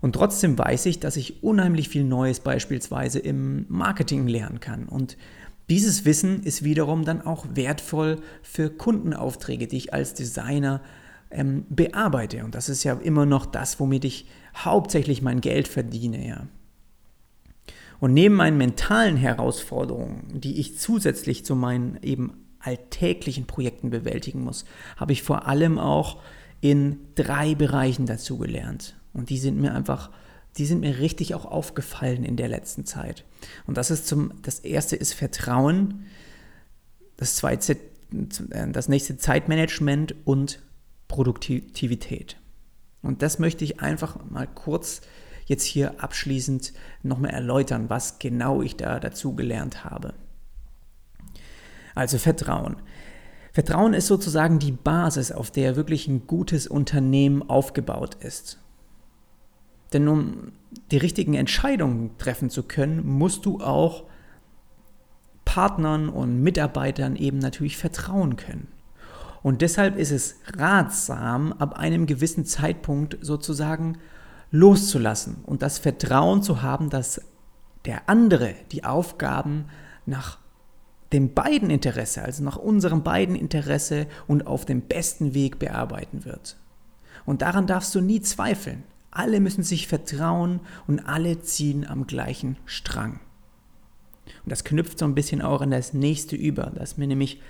Und 0.00 0.12
trotzdem 0.12 0.56
weiß 0.56 0.86
ich, 0.86 1.00
dass 1.00 1.16
ich 1.16 1.42
unheimlich 1.42 1.88
viel 1.88 2.04
Neues 2.04 2.38
beispielsweise 2.38 3.18
im 3.18 3.66
Marketing 3.68 4.28
lernen 4.28 4.60
kann. 4.60 4.86
Und 4.86 5.16
dieses 5.68 6.04
Wissen 6.04 6.44
ist 6.44 6.62
wiederum 6.62 7.04
dann 7.04 7.20
auch 7.20 7.46
wertvoll 7.54 8.20
für 8.42 8.70
Kundenaufträge, 8.70 9.66
die 9.66 9.78
ich 9.78 9.92
als 9.92 10.14
Designer 10.14 10.82
ähm, 11.32 11.64
bearbeite. 11.68 12.44
Und 12.44 12.54
das 12.54 12.68
ist 12.68 12.84
ja 12.84 12.94
immer 12.94 13.26
noch 13.26 13.46
das, 13.46 13.80
womit 13.80 14.04
ich 14.04 14.28
hauptsächlich 14.54 15.22
mein 15.22 15.40
Geld 15.40 15.66
verdiene, 15.66 16.28
ja. 16.28 16.46
Und 18.00 18.12
neben 18.12 18.34
meinen 18.34 18.58
mentalen 18.58 19.16
Herausforderungen, 19.16 20.40
die 20.40 20.60
ich 20.60 20.78
zusätzlich 20.78 21.44
zu 21.44 21.54
meinen 21.56 21.98
eben 22.02 22.46
alltäglichen 22.60 23.46
Projekten 23.46 23.90
bewältigen 23.90 24.42
muss, 24.42 24.64
habe 24.96 25.12
ich 25.12 25.22
vor 25.22 25.46
allem 25.46 25.78
auch 25.78 26.20
in 26.60 26.98
drei 27.14 27.54
Bereichen 27.54 28.06
dazugelernt. 28.06 28.96
Und 29.12 29.30
die 29.30 29.38
sind 29.38 29.60
mir 29.60 29.74
einfach, 29.74 30.10
die 30.58 30.66
sind 30.66 30.80
mir 30.80 30.98
richtig 30.98 31.34
auch 31.34 31.44
aufgefallen 31.44 32.24
in 32.24 32.36
der 32.36 32.48
letzten 32.48 32.84
Zeit. 32.84 33.24
Und 33.66 33.76
das 33.76 33.90
ist 33.90 34.06
zum, 34.06 34.32
das 34.42 34.60
erste 34.60 34.96
ist 34.96 35.14
Vertrauen, 35.14 36.06
das 37.16 37.36
zweite, 37.36 37.76
das 38.10 38.88
nächste 38.88 39.16
Zeitmanagement 39.16 40.14
und 40.24 40.60
Produktivität. 41.08 42.36
Und 43.02 43.22
das 43.22 43.38
möchte 43.38 43.64
ich 43.64 43.80
einfach 43.80 44.18
mal 44.28 44.46
kurz 44.46 45.02
jetzt 45.46 45.64
hier 45.64 46.02
abschließend 46.02 46.72
nochmal 47.02 47.30
erläutern, 47.30 47.88
was 47.88 48.18
genau 48.18 48.62
ich 48.62 48.76
da 48.76 49.00
dazu 49.00 49.34
gelernt 49.34 49.84
habe. 49.84 50.14
Also 51.94 52.18
Vertrauen. 52.18 52.76
Vertrauen 53.52 53.94
ist 53.94 54.06
sozusagen 54.06 54.58
die 54.58 54.72
Basis, 54.72 55.32
auf 55.32 55.50
der 55.50 55.76
wirklich 55.76 56.08
ein 56.08 56.26
gutes 56.26 56.66
Unternehmen 56.66 57.48
aufgebaut 57.48 58.16
ist. 58.16 58.58
Denn 59.92 60.08
um 60.08 60.52
die 60.90 60.98
richtigen 60.98 61.34
Entscheidungen 61.34 62.18
treffen 62.18 62.50
zu 62.50 62.64
können, 62.64 63.06
musst 63.06 63.46
du 63.46 63.60
auch 63.60 64.04
Partnern 65.46 66.10
und 66.10 66.42
Mitarbeitern 66.42 67.16
eben 67.16 67.38
natürlich 67.38 67.78
vertrauen 67.78 68.36
können. 68.36 68.68
Und 69.42 69.62
deshalb 69.62 69.96
ist 69.96 70.10
es 70.10 70.36
ratsam, 70.58 71.52
ab 71.54 71.78
einem 71.78 72.06
gewissen 72.06 72.44
Zeitpunkt 72.44 73.16
sozusagen 73.22 73.96
loszulassen 74.50 75.36
und 75.44 75.62
das 75.62 75.78
Vertrauen 75.78 76.42
zu 76.42 76.62
haben, 76.62 76.90
dass 76.90 77.20
der 77.84 78.08
andere 78.08 78.54
die 78.72 78.84
Aufgaben 78.84 79.66
nach 80.06 80.38
dem 81.12 81.34
beiden 81.34 81.70
Interesse, 81.70 82.22
also 82.22 82.42
nach 82.42 82.56
unserem 82.56 83.02
beiden 83.02 83.36
Interesse 83.36 84.06
und 84.26 84.46
auf 84.46 84.64
dem 84.64 84.82
besten 84.82 85.34
Weg 85.34 85.58
bearbeiten 85.58 86.24
wird. 86.24 86.56
Und 87.24 87.42
daran 87.42 87.66
darfst 87.66 87.94
du 87.94 88.00
nie 88.00 88.20
zweifeln. 88.20 88.82
Alle 89.10 89.40
müssen 89.40 89.62
sich 89.62 89.88
vertrauen 89.88 90.60
und 90.86 91.00
alle 91.00 91.40
ziehen 91.40 91.86
am 91.86 92.06
gleichen 92.06 92.56
Strang. 92.66 93.20
Und 94.44 94.50
das 94.52 94.64
knüpft 94.64 94.98
so 94.98 95.04
ein 95.04 95.14
bisschen 95.14 95.42
auch 95.42 95.60
an 95.60 95.70
das 95.70 95.92
nächste 95.94 96.36
über, 96.36 96.72
das 96.74 96.96
mir 96.96 97.06
nämlich 97.06 97.40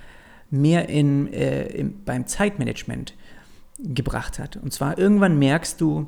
mehr 0.50 0.88
in, 0.88 1.32
äh, 1.32 1.66
in, 1.66 2.04
beim 2.04 2.26
Zeitmanagement 2.26 3.14
gebracht 3.78 4.38
hat. 4.38 4.56
Und 4.56 4.72
zwar 4.72 4.98
irgendwann 4.98 5.38
merkst 5.38 5.80
du, 5.80 6.06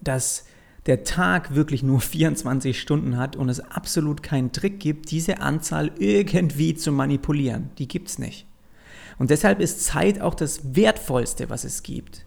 dass 0.00 0.44
der 0.86 1.04
Tag 1.04 1.54
wirklich 1.54 1.82
nur 1.82 2.00
24 2.02 2.80
Stunden 2.80 3.16
hat 3.16 3.36
und 3.36 3.48
es 3.48 3.60
absolut 3.60 4.22
keinen 4.22 4.52
Trick 4.52 4.80
gibt, 4.80 5.10
diese 5.10 5.40
Anzahl 5.40 5.92
irgendwie 5.98 6.74
zu 6.74 6.92
manipulieren. 6.92 7.70
Die 7.78 7.88
gibt 7.88 8.08
es 8.08 8.18
nicht. 8.18 8.46
Und 9.18 9.30
deshalb 9.30 9.60
ist 9.60 9.84
Zeit 9.84 10.20
auch 10.20 10.34
das 10.34 10.74
Wertvollste, 10.74 11.50
was 11.50 11.64
es 11.64 11.82
gibt. 11.82 12.24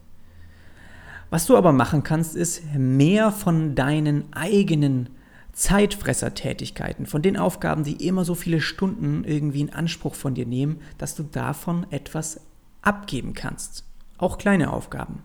Was 1.29 1.47
du 1.47 1.57
aber 1.57 1.73
machen 1.73 2.03
kannst, 2.03 2.35
ist 2.35 2.61
mehr 2.75 3.31
von 3.31 3.75
deinen 3.75 4.31
eigenen 4.33 5.09
Zeitfressertätigkeiten, 5.51 7.05
von 7.05 7.21
den 7.21 7.37
Aufgaben, 7.37 7.83
die 7.83 8.07
immer 8.07 8.25
so 8.25 8.35
viele 8.35 8.61
Stunden 8.61 9.23
irgendwie 9.23 9.61
in 9.61 9.73
Anspruch 9.73 10.13
von 10.13 10.35
dir 10.35 10.45
nehmen, 10.45 10.81
dass 10.97 11.15
du 11.15 11.23
davon 11.23 11.87
etwas 11.91 12.41
abgeben 12.81 13.33
kannst. 13.33 13.83
Auch 14.17 14.37
kleine 14.37 14.71
Aufgaben. 14.71 15.23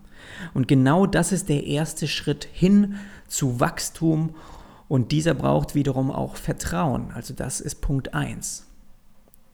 Und 0.54 0.68
genau 0.68 1.06
das 1.06 1.32
ist 1.32 1.48
der 1.48 1.66
erste 1.66 2.08
Schritt 2.08 2.48
hin 2.52 2.96
zu 3.28 3.60
Wachstum 3.60 4.34
und 4.88 5.12
dieser 5.12 5.34
braucht 5.34 5.74
wiederum 5.74 6.10
auch 6.10 6.36
Vertrauen. 6.36 7.12
Also 7.14 7.32
das 7.34 7.60
ist 7.60 7.80
Punkt 7.80 8.14
1. 8.14 8.66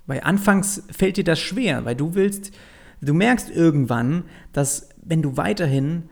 Weil 0.07 0.21
anfangs 0.21 0.83
fällt 0.91 1.17
dir 1.17 1.25
das 1.25 1.41
schwer, 1.41 1.85
weil 1.85 1.97
du 1.97 2.15
willst, 2.15 2.53
du 3.01 3.13
merkst 3.13 3.51
irgendwann, 3.51 4.25
dass 4.53 4.89
wenn 5.03 5.23
du 5.23 5.37
weiterhin 5.37 6.09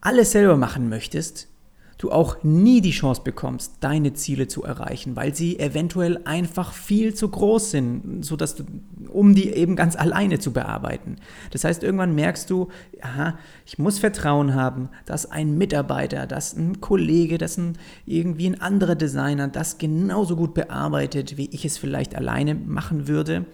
alles 0.00 0.32
selber 0.32 0.56
machen 0.56 0.88
möchtest, 0.88 1.48
du 1.98 2.12
auch 2.12 2.42
nie 2.42 2.80
die 2.80 2.90
Chance 2.90 3.22
bekommst, 3.24 3.76
deine 3.80 4.12
Ziele 4.12 4.48
zu 4.48 4.62
erreichen, 4.62 5.16
weil 5.16 5.34
sie 5.34 5.58
eventuell 5.58 6.20
einfach 6.24 6.72
viel 6.72 7.14
zu 7.14 7.28
groß 7.28 7.70
sind, 7.70 8.24
sodass 8.24 8.54
du, 8.54 8.64
um 9.08 9.34
die 9.34 9.50
eben 9.50 9.76
ganz 9.76 9.96
alleine 9.96 10.38
zu 10.38 10.52
bearbeiten. 10.52 11.16
Das 11.52 11.64
heißt, 11.64 11.82
irgendwann 11.82 12.14
merkst 12.14 12.50
du, 12.50 12.68
aha, 13.00 13.38
ich 13.64 13.78
muss 13.78 13.98
Vertrauen 13.98 14.54
haben, 14.54 14.90
dass 15.06 15.30
ein 15.30 15.56
Mitarbeiter, 15.56 16.26
dass 16.26 16.54
ein 16.54 16.80
Kollege, 16.82 17.38
dass 17.38 17.56
ein, 17.56 17.78
irgendwie 18.04 18.48
ein 18.50 18.60
anderer 18.60 18.94
Designer 18.94 19.48
das 19.48 19.78
genauso 19.78 20.36
gut 20.36 20.52
bearbeitet, 20.52 21.38
wie 21.38 21.48
ich 21.50 21.64
es 21.64 21.78
vielleicht 21.78 22.14
alleine 22.14 22.54
machen 22.54 23.08
würde. 23.08 23.46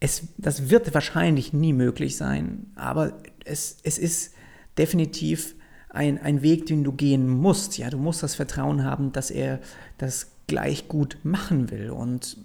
Es, 0.00 0.28
das 0.38 0.70
wird 0.70 0.94
wahrscheinlich 0.94 1.52
nie 1.52 1.74
möglich 1.74 2.16
sein, 2.16 2.72
aber 2.74 3.18
es, 3.44 3.76
es 3.82 3.98
ist 3.98 4.32
definitiv 4.78 5.54
ein, 5.92 6.18
ein 6.18 6.42
Weg, 6.42 6.66
den 6.66 6.84
du 6.84 6.92
gehen 6.92 7.28
musst. 7.28 7.78
Ja, 7.78 7.90
du 7.90 7.98
musst 7.98 8.22
das 8.22 8.34
Vertrauen 8.34 8.84
haben, 8.84 9.12
dass 9.12 9.30
er 9.30 9.60
das 9.98 10.30
gleich 10.46 10.88
gut 10.88 11.18
machen 11.22 11.70
will. 11.70 11.90
Und 11.90 12.38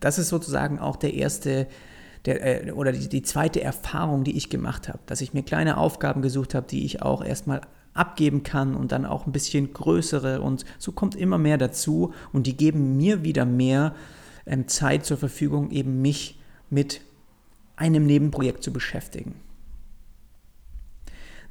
das 0.00 0.18
ist 0.18 0.28
sozusagen 0.28 0.78
auch 0.78 0.96
der 0.96 1.14
erste 1.14 1.66
der, 2.24 2.66
äh, 2.66 2.72
oder 2.72 2.92
die, 2.92 3.08
die 3.08 3.22
zweite 3.22 3.62
Erfahrung, 3.62 4.24
die 4.24 4.36
ich 4.36 4.50
gemacht 4.50 4.88
habe, 4.88 4.98
dass 5.06 5.20
ich 5.20 5.34
mir 5.34 5.42
kleine 5.42 5.76
Aufgaben 5.76 6.22
gesucht 6.22 6.54
habe, 6.54 6.66
die 6.68 6.84
ich 6.84 7.02
auch 7.02 7.24
erstmal 7.24 7.60
abgeben 7.94 8.42
kann 8.42 8.74
und 8.74 8.92
dann 8.92 9.04
auch 9.04 9.26
ein 9.26 9.32
bisschen 9.32 9.72
größere 9.72 10.40
und 10.40 10.64
so 10.78 10.92
kommt 10.92 11.14
immer 11.14 11.38
mehr 11.38 11.58
dazu 11.58 12.12
und 12.32 12.46
die 12.46 12.56
geben 12.56 12.96
mir 12.96 13.24
wieder 13.24 13.44
mehr 13.44 13.94
ähm, 14.46 14.68
Zeit 14.68 15.04
zur 15.04 15.16
Verfügung, 15.16 15.70
eben 15.70 16.00
mich 16.00 16.38
mit 16.70 17.00
einem 17.76 18.06
Nebenprojekt 18.06 18.62
zu 18.62 18.72
beschäftigen. 18.72 19.34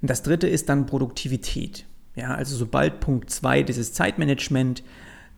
Und 0.01 0.09
das 0.09 0.23
dritte 0.23 0.47
ist 0.47 0.69
dann 0.69 0.85
Produktivität. 0.85 1.85
Ja, 2.15 2.33
also 2.33 2.55
sobald 2.55 2.99
Punkt 2.99 3.29
2, 3.29 3.63
dieses 3.63 3.93
Zeitmanagement, 3.93 4.83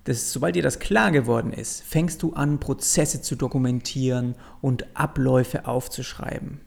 das, 0.06 0.32
sobald 0.32 0.56
dir 0.56 0.63
das 0.63 0.80
klar 0.80 1.12
geworden 1.12 1.52
ist, 1.52 1.84
fängst 1.84 2.24
du 2.24 2.34
an, 2.34 2.60
Prozesse 2.60 3.22
zu 3.22 3.36
dokumentieren 3.36 4.36
und 4.62 4.86
Abläufe 4.95 5.67
aufzuschreiben. 5.67 6.62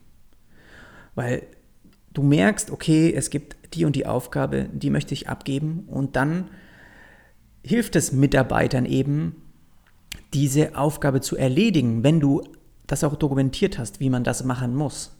Weil 1.15 1.47
du 2.13 2.23
merkst, 2.23 2.71
okay, 2.71 3.13
es 3.13 3.31
gibt 3.31 3.57
die 3.75 3.85
und 3.85 3.97
die 3.97 4.07
Aufgabe, 4.07 4.69
die 4.73 4.91
möchte 4.91 5.15
ich 5.15 5.29
abgeben 5.29 5.85
und 5.87 6.17
dann 6.17 6.51
hilft 7.65 7.97
es 7.97 8.13
Mitarbeitern 8.13 8.87
eben, 8.87 9.37
diese 10.35 10.77
Aufgabe 10.77 11.21
zu 11.21 11.37
erledigen, 11.37 12.03
wenn 12.05 12.21
du 12.21 12.43
das 12.87 13.05
auch 13.05 13.17
dokumentiert 13.17 13.79
hast, 13.79 14.01
wie 14.01 14.11
man 14.11 14.25
das 14.25 14.45
machen 14.45 14.75
muss. 14.75 15.17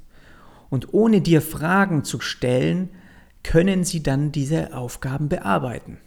Und 0.73 0.95
ohne 0.95 1.21
dir 1.21 1.43
Fragen 1.43 2.03
zu 2.03 2.19
stellen, 2.19 2.89
können 3.43 3.85
sie 3.85 4.03
dann 4.03 4.33
diese 4.33 4.75
Aufgaben 4.75 5.29
bearbeiten. 5.29 5.99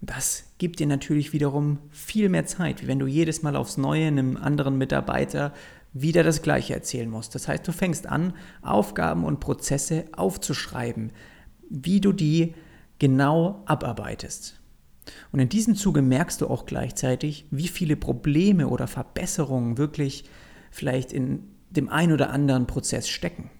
Das 0.00 0.44
gibt 0.56 0.80
dir 0.80 0.86
natürlich 0.86 1.34
wiederum 1.34 1.78
viel 1.90 2.30
mehr 2.30 2.46
Zeit, 2.46 2.82
wie 2.82 2.86
wenn 2.86 2.98
du 2.98 3.06
jedes 3.06 3.42
Mal 3.42 3.54
aufs 3.54 3.76
Neue 3.76 4.06
einem 4.06 4.38
anderen 4.38 4.78
Mitarbeiter 4.78 5.52
wieder 5.92 6.22
das 6.22 6.40
Gleiche 6.40 6.72
erzählen 6.72 7.10
musst. 7.10 7.34
Das 7.34 7.48
heißt, 7.48 7.68
du 7.68 7.72
fängst 7.72 8.06
an, 8.06 8.32
Aufgaben 8.62 9.26
und 9.26 9.40
Prozesse 9.40 10.06
aufzuschreiben, 10.16 11.12
wie 11.68 12.00
du 12.00 12.14
die 12.14 12.54
genau 12.98 13.62
abarbeitest. 13.66 14.58
Und 15.32 15.40
in 15.40 15.50
diesem 15.50 15.74
Zuge 15.74 16.00
merkst 16.00 16.40
du 16.40 16.46
auch 16.48 16.64
gleichzeitig, 16.64 17.44
wie 17.50 17.68
viele 17.68 17.96
Probleme 17.96 18.68
oder 18.68 18.86
Verbesserungen 18.86 19.76
wirklich 19.76 20.24
vielleicht 20.70 21.12
in 21.12 21.40
dem 21.68 21.90
ein 21.90 22.10
oder 22.10 22.30
anderen 22.30 22.66
Prozess 22.66 23.06
stecken. 23.06 23.50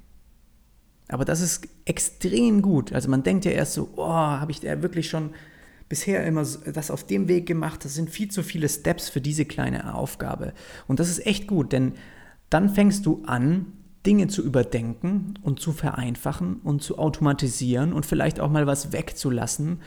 Aber 1.08 1.24
das 1.24 1.40
ist 1.40 1.68
extrem 1.84 2.62
gut. 2.62 2.92
Also 2.92 3.10
man 3.10 3.22
denkt 3.22 3.44
ja 3.44 3.50
erst 3.50 3.74
so, 3.74 3.90
oh, 3.96 4.06
habe 4.06 4.52
ich 4.52 4.60
da 4.60 4.82
wirklich 4.82 5.08
schon 5.08 5.30
bisher 5.88 6.24
immer 6.26 6.44
das 6.72 6.90
auf 6.90 7.04
dem 7.04 7.28
Weg 7.28 7.46
gemacht. 7.46 7.84
Das 7.84 7.94
sind 7.94 8.10
viel 8.10 8.30
zu 8.30 8.42
viele 8.42 8.68
Steps 8.68 9.08
für 9.08 9.20
diese 9.20 9.44
kleine 9.44 9.94
Aufgabe. 9.94 10.54
Und 10.88 11.00
das 11.00 11.10
ist 11.10 11.26
echt 11.26 11.46
gut, 11.46 11.72
denn 11.72 11.92
dann 12.50 12.70
fängst 12.70 13.04
du 13.06 13.22
an, 13.26 13.66
Dinge 14.06 14.28
zu 14.28 14.42
überdenken 14.42 15.34
und 15.42 15.60
zu 15.60 15.72
vereinfachen 15.72 16.56
und 16.62 16.82
zu 16.82 16.98
automatisieren 16.98 17.92
und 17.92 18.04
vielleicht 18.04 18.38
auch 18.38 18.50
mal 18.50 18.66
was 18.66 18.92
wegzulassen. 18.92 19.80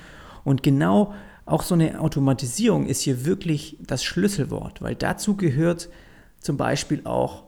Und 0.44 0.64
genau 0.64 1.14
auch 1.46 1.62
so 1.62 1.76
eine 1.76 2.00
Automatisierung 2.00 2.88
ist 2.88 3.02
hier 3.02 3.26
wirklich 3.26 3.78
das 3.86 4.04
Schlüsselwort, 4.04 4.82
weil 4.82 4.96
dazu 4.96 5.36
gehört 5.36 5.90
zum 6.40 6.58
Beispiel 6.58 7.02
auch 7.06 7.44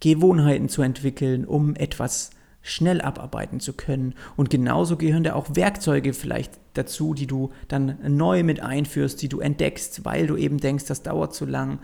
Gewohnheiten 0.00 0.68
zu 0.68 0.82
entwickeln, 0.82 1.44
um 1.44 1.74
etwas 1.76 2.30
zu 2.30 2.36
schnell 2.64 3.02
abarbeiten 3.02 3.60
zu 3.60 3.74
können. 3.74 4.14
Und 4.36 4.50
genauso 4.50 4.96
gehören 4.96 5.22
da 5.22 5.34
auch 5.34 5.54
Werkzeuge 5.54 6.14
vielleicht 6.14 6.58
dazu, 6.72 7.14
die 7.14 7.26
du 7.26 7.50
dann 7.68 7.98
neu 8.08 8.42
mit 8.42 8.60
einführst, 8.60 9.20
die 9.22 9.28
du 9.28 9.38
entdeckst, 9.38 10.04
weil 10.04 10.26
du 10.26 10.36
eben 10.36 10.58
denkst, 10.58 10.86
das 10.86 11.02
dauert 11.02 11.34
zu 11.34 11.44
lang. 11.44 11.78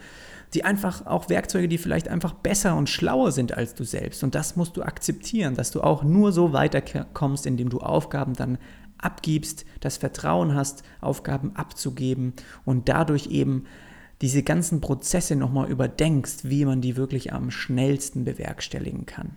Die 0.55 0.65
einfach 0.65 1.07
auch 1.07 1.29
Werkzeuge, 1.29 1.69
die 1.69 1.79
vielleicht 1.79 2.09
einfach 2.09 2.33
besser 2.33 2.77
und 2.77 2.89
schlauer 2.89 3.31
sind 3.31 3.57
als 3.57 3.75
du 3.75 3.85
selbst. 3.85 4.25
Und 4.25 4.35
das 4.35 4.57
musst 4.57 4.77
du 4.77 4.83
akzeptieren, 4.83 5.55
dass 5.55 5.71
du 5.71 5.83
auch 5.83 6.03
nur 6.03 6.33
so 6.33 6.53
weiterkommst, 6.53 7.47
indem 7.47 7.69
du 7.69 7.81
Aufgaben 7.81 8.33
dann 8.33 8.59
abgibst, 8.99 9.67
das 9.81 9.99
Vertrauen 9.99 10.55
hast, 10.55 10.83
Aufgaben 11.01 11.55
abzugeben 11.55 12.33
und 12.65 12.89
dadurch 12.89 13.27
eben 13.27 13.67
diese 14.23 14.43
ganzen 14.43 14.81
Prozesse 14.81 15.37
nochmal 15.37 15.71
überdenkst, 15.71 16.45
wie 16.45 16.65
man 16.65 16.81
die 16.81 16.97
wirklich 16.97 17.33
am 17.33 17.51
schnellsten 17.51 18.25
bewerkstelligen 18.25 19.07
kann. 19.07 19.37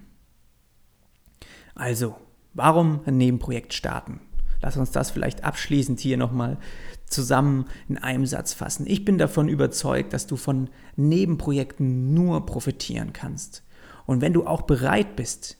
Also, 1.75 2.15
warum 2.53 3.01
ein 3.05 3.17
Nebenprojekt 3.17 3.73
starten? 3.73 4.21
Lass 4.61 4.77
uns 4.77 4.91
das 4.91 5.11
vielleicht 5.11 5.43
abschließend 5.43 5.99
hier 5.99 6.17
nochmal 6.17 6.57
zusammen 7.05 7.65
in 7.89 7.97
einem 7.97 8.25
Satz 8.25 8.53
fassen. 8.53 8.85
Ich 8.87 9.03
bin 9.03 9.17
davon 9.17 9.49
überzeugt, 9.49 10.13
dass 10.13 10.25
du 10.25 10.37
von 10.37 10.69
Nebenprojekten 10.95 12.13
nur 12.13 12.45
profitieren 12.45 13.13
kannst. 13.13 13.63
Und 14.05 14.21
wenn 14.21 14.33
du 14.33 14.47
auch 14.47 14.63
bereit 14.63 15.15
bist, 15.15 15.57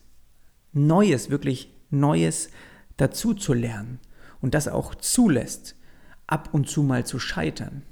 Neues, 0.72 1.30
wirklich 1.30 1.72
Neues 1.90 2.48
dazu 2.96 3.34
zu 3.34 3.52
lernen 3.52 4.00
und 4.40 4.54
das 4.54 4.68
auch 4.68 4.94
zulässt, 4.94 5.76
ab 6.26 6.48
und 6.52 6.68
zu 6.68 6.82
mal 6.82 7.06
zu 7.06 7.18
scheitern, 7.18 7.82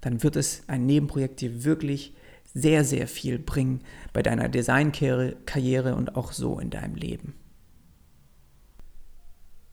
dann 0.00 0.22
wird 0.22 0.36
es 0.36 0.62
ein 0.66 0.86
Nebenprojekt 0.86 1.40
dir 1.40 1.64
wirklich 1.64 2.14
sehr, 2.54 2.84
sehr 2.84 3.06
viel 3.06 3.38
bringen 3.38 3.80
bei 4.12 4.22
deiner 4.22 4.48
Designkarriere 4.48 5.94
und 5.94 6.16
auch 6.16 6.32
so 6.32 6.58
in 6.58 6.70
deinem 6.70 6.94
Leben. 6.94 7.34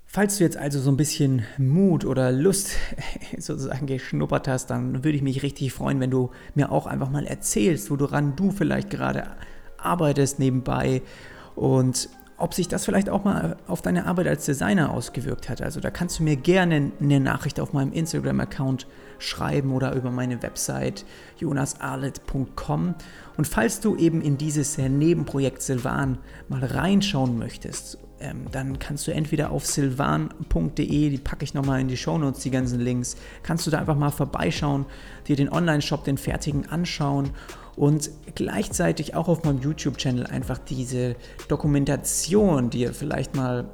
Falls 0.06 0.38
du 0.38 0.44
jetzt 0.44 0.58
also 0.58 0.80
so 0.80 0.92
ein 0.92 0.98
bisschen 0.98 1.44
Mut 1.58 2.06
oder 2.06 2.32
Lust 2.32 2.76
sozusagen 3.40 3.88
geschnuppert 3.88 4.48
hast, 4.48 4.68
dann 4.68 5.04
würde 5.04 5.18
ich 5.18 5.24
mich 5.24 5.42
richtig 5.42 5.74
freuen, 5.74 6.00
wenn 6.00 6.12
du 6.12 6.30
mir 6.54 6.72
auch 6.72 6.86
einfach 6.86 7.10
mal 7.10 7.26
erzählst, 7.26 7.90
woran 7.90 8.36
du 8.36 8.52
vielleicht 8.52 8.92
gerade 8.92 9.32
arbeitest 9.78 10.38
nebenbei 10.38 11.02
und 11.56 12.10
ob 12.44 12.54
sich 12.54 12.68
das 12.68 12.84
vielleicht 12.84 13.10
auch 13.10 13.24
mal 13.24 13.56
auf 13.68 13.82
deine 13.82 14.06
Arbeit 14.06 14.28
als 14.28 14.44
Designer 14.44 14.94
ausgewirkt 14.94 15.48
hat. 15.48 15.62
Also 15.62 15.80
da 15.80 15.90
kannst 15.90 16.20
du 16.20 16.24
mir 16.24 16.36
gerne 16.36 16.92
eine 17.00 17.22
Nachricht 17.22 17.58
auf 17.58 17.72
meinem 17.72 17.94
Instagram-Account 17.94 18.86
schreiben 19.18 19.72
oder 19.72 19.96
über 19.96 20.12
meine 20.12 20.44
Website 20.44 21.06
jonasarlet.com. 21.38 22.96
Und 23.38 23.48
falls 23.48 23.80
du 23.80 23.96
eben 23.96 24.22
in 24.22 24.38
dieses 24.38 24.78
Nebenprojekt 24.78 25.62
Silvan 25.62 26.18
mal 26.50 26.66
reinschauen 26.66 27.40
möchtest, 27.40 27.98
ähm, 28.20 28.48
dann 28.52 28.78
kannst 28.78 29.08
du 29.08 29.14
entweder 29.14 29.52
auf 29.52 29.66
silvan.de, 29.66 31.10
die 31.10 31.18
packe 31.18 31.46
ich 31.46 31.54
nochmal 31.54 31.80
in 31.80 31.88
die 31.88 31.96
Shownotes, 31.96 32.44
die 32.44 32.52
ganzen 32.52 32.82
Links, 32.82 33.16
kannst 33.44 33.66
du 33.66 33.72
da 33.72 33.80
einfach 33.80 33.98
mal 33.98 34.12
vorbeischauen, 34.12 34.86
dir 35.30 35.38
den 35.38 35.50
Online-Shop, 35.50 36.04
den 36.04 36.18
fertigen 36.18 36.68
anschauen 36.68 37.30
und 37.76 38.10
gleichzeitig 38.36 39.16
auch 39.16 39.28
auf 39.28 39.44
meinem 39.44 39.60
YouTube-Channel 39.60 40.28
einfach 40.28 40.60
diese 40.60 41.16
Dokumentation 41.48 42.70
dir 42.70 42.94
vielleicht 42.94 43.36
mal 43.36 43.66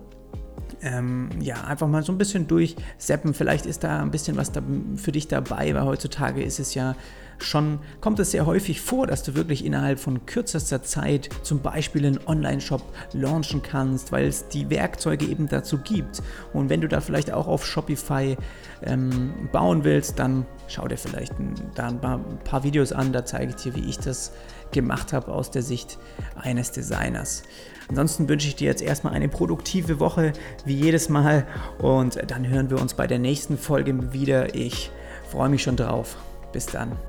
ähm, 0.82 1.30
ja, 1.42 1.64
einfach 1.66 1.88
mal 1.88 2.04
so 2.04 2.12
ein 2.12 2.18
bisschen 2.18 2.48
durchseppen. 2.48 3.34
Vielleicht 3.34 3.66
ist 3.66 3.84
da 3.84 4.02
ein 4.02 4.12
bisschen 4.12 4.38
was 4.38 4.52
da 4.52 4.62
für 4.96 5.12
dich 5.12 5.28
dabei, 5.28 5.74
weil 5.74 5.84
heutzutage 5.84 6.42
ist 6.42 6.60
es 6.60 6.74
ja 6.74 6.96
schon, 7.44 7.80
kommt 8.02 8.20
es 8.20 8.32
sehr 8.32 8.46
häufig 8.46 8.82
vor, 8.82 9.08
dass 9.08 9.24
du 9.24 9.36
wirklich 9.36 9.66
innerhalb 9.66 10.00
von 10.00 10.26
kürzester 10.26 10.84
Zeit 10.84 11.30
zum 11.44 11.62
Beispiel 11.62 12.06
einen 12.06 12.20
Online-Shop 12.26 12.82
launchen 13.14 13.62
kannst, 13.62 14.12
weil 14.12 14.26
es 14.28 14.48
die 14.48 14.70
Werkzeuge 14.70 15.26
eben 15.26 15.48
dazu 15.48 15.78
gibt. 15.78 16.22
Und 16.54 16.70
wenn 16.70 16.82
du 16.82 16.88
da 16.88 17.02
vielleicht 17.02 17.32
auch 17.32 17.48
auf 17.48 17.66
Shopify 17.66 18.38
ähm, 18.84 19.34
bauen 19.52 19.84
willst, 19.84 20.20
dann 20.20 20.46
schau 20.68 20.88
dir 20.88 20.98
vielleicht 20.98 21.38
ein, 21.40 21.54
da 21.76 21.88
ein 21.88 22.00
paar, 22.00 22.18
ein 22.18 22.40
paar 22.44 22.64
Videos 22.64 22.92
an, 22.92 23.12
da 23.12 23.26
zeige 23.26 23.54
ich 23.56 23.64
dir, 23.64 23.76
wie 23.76 23.90
ich 23.90 23.98
das 23.98 24.32
gemacht 24.72 25.14
habe 25.14 25.32
aus 25.32 25.52
der 25.52 25.64
Sicht 25.64 25.98
eines 26.36 26.72
Designers. 26.72 27.44
Ansonsten 27.90 28.30
wünsche 28.30 28.48
ich 28.48 28.56
dir 28.56 28.68
jetzt 28.68 28.84
erstmal 28.84 29.14
eine 29.14 29.30
produktive 29.30 30.00
Woche, 30.00 30.34
wie 30.64 30.76
jedes 30.76 31.10
Mal. 31.10 31.48
Und 31.80 32.20
dann 32.30 32.48
hören 32.48 32.70
wir 32.70 32.80
uns 32.80 32.94
bei 32.94 33.08
der 33.08 33.20
nächsten 33.20 33.58
Folge 33.58 34.14
wieder. 34.14 34.54
Ich 34.54 34.92
freue 35.30 35.50
mich 35.50 35.64
schon 35.64 35.76
drauf. 35.76 36.18
Bis 36.52 36.68
dann. 36.68 37.09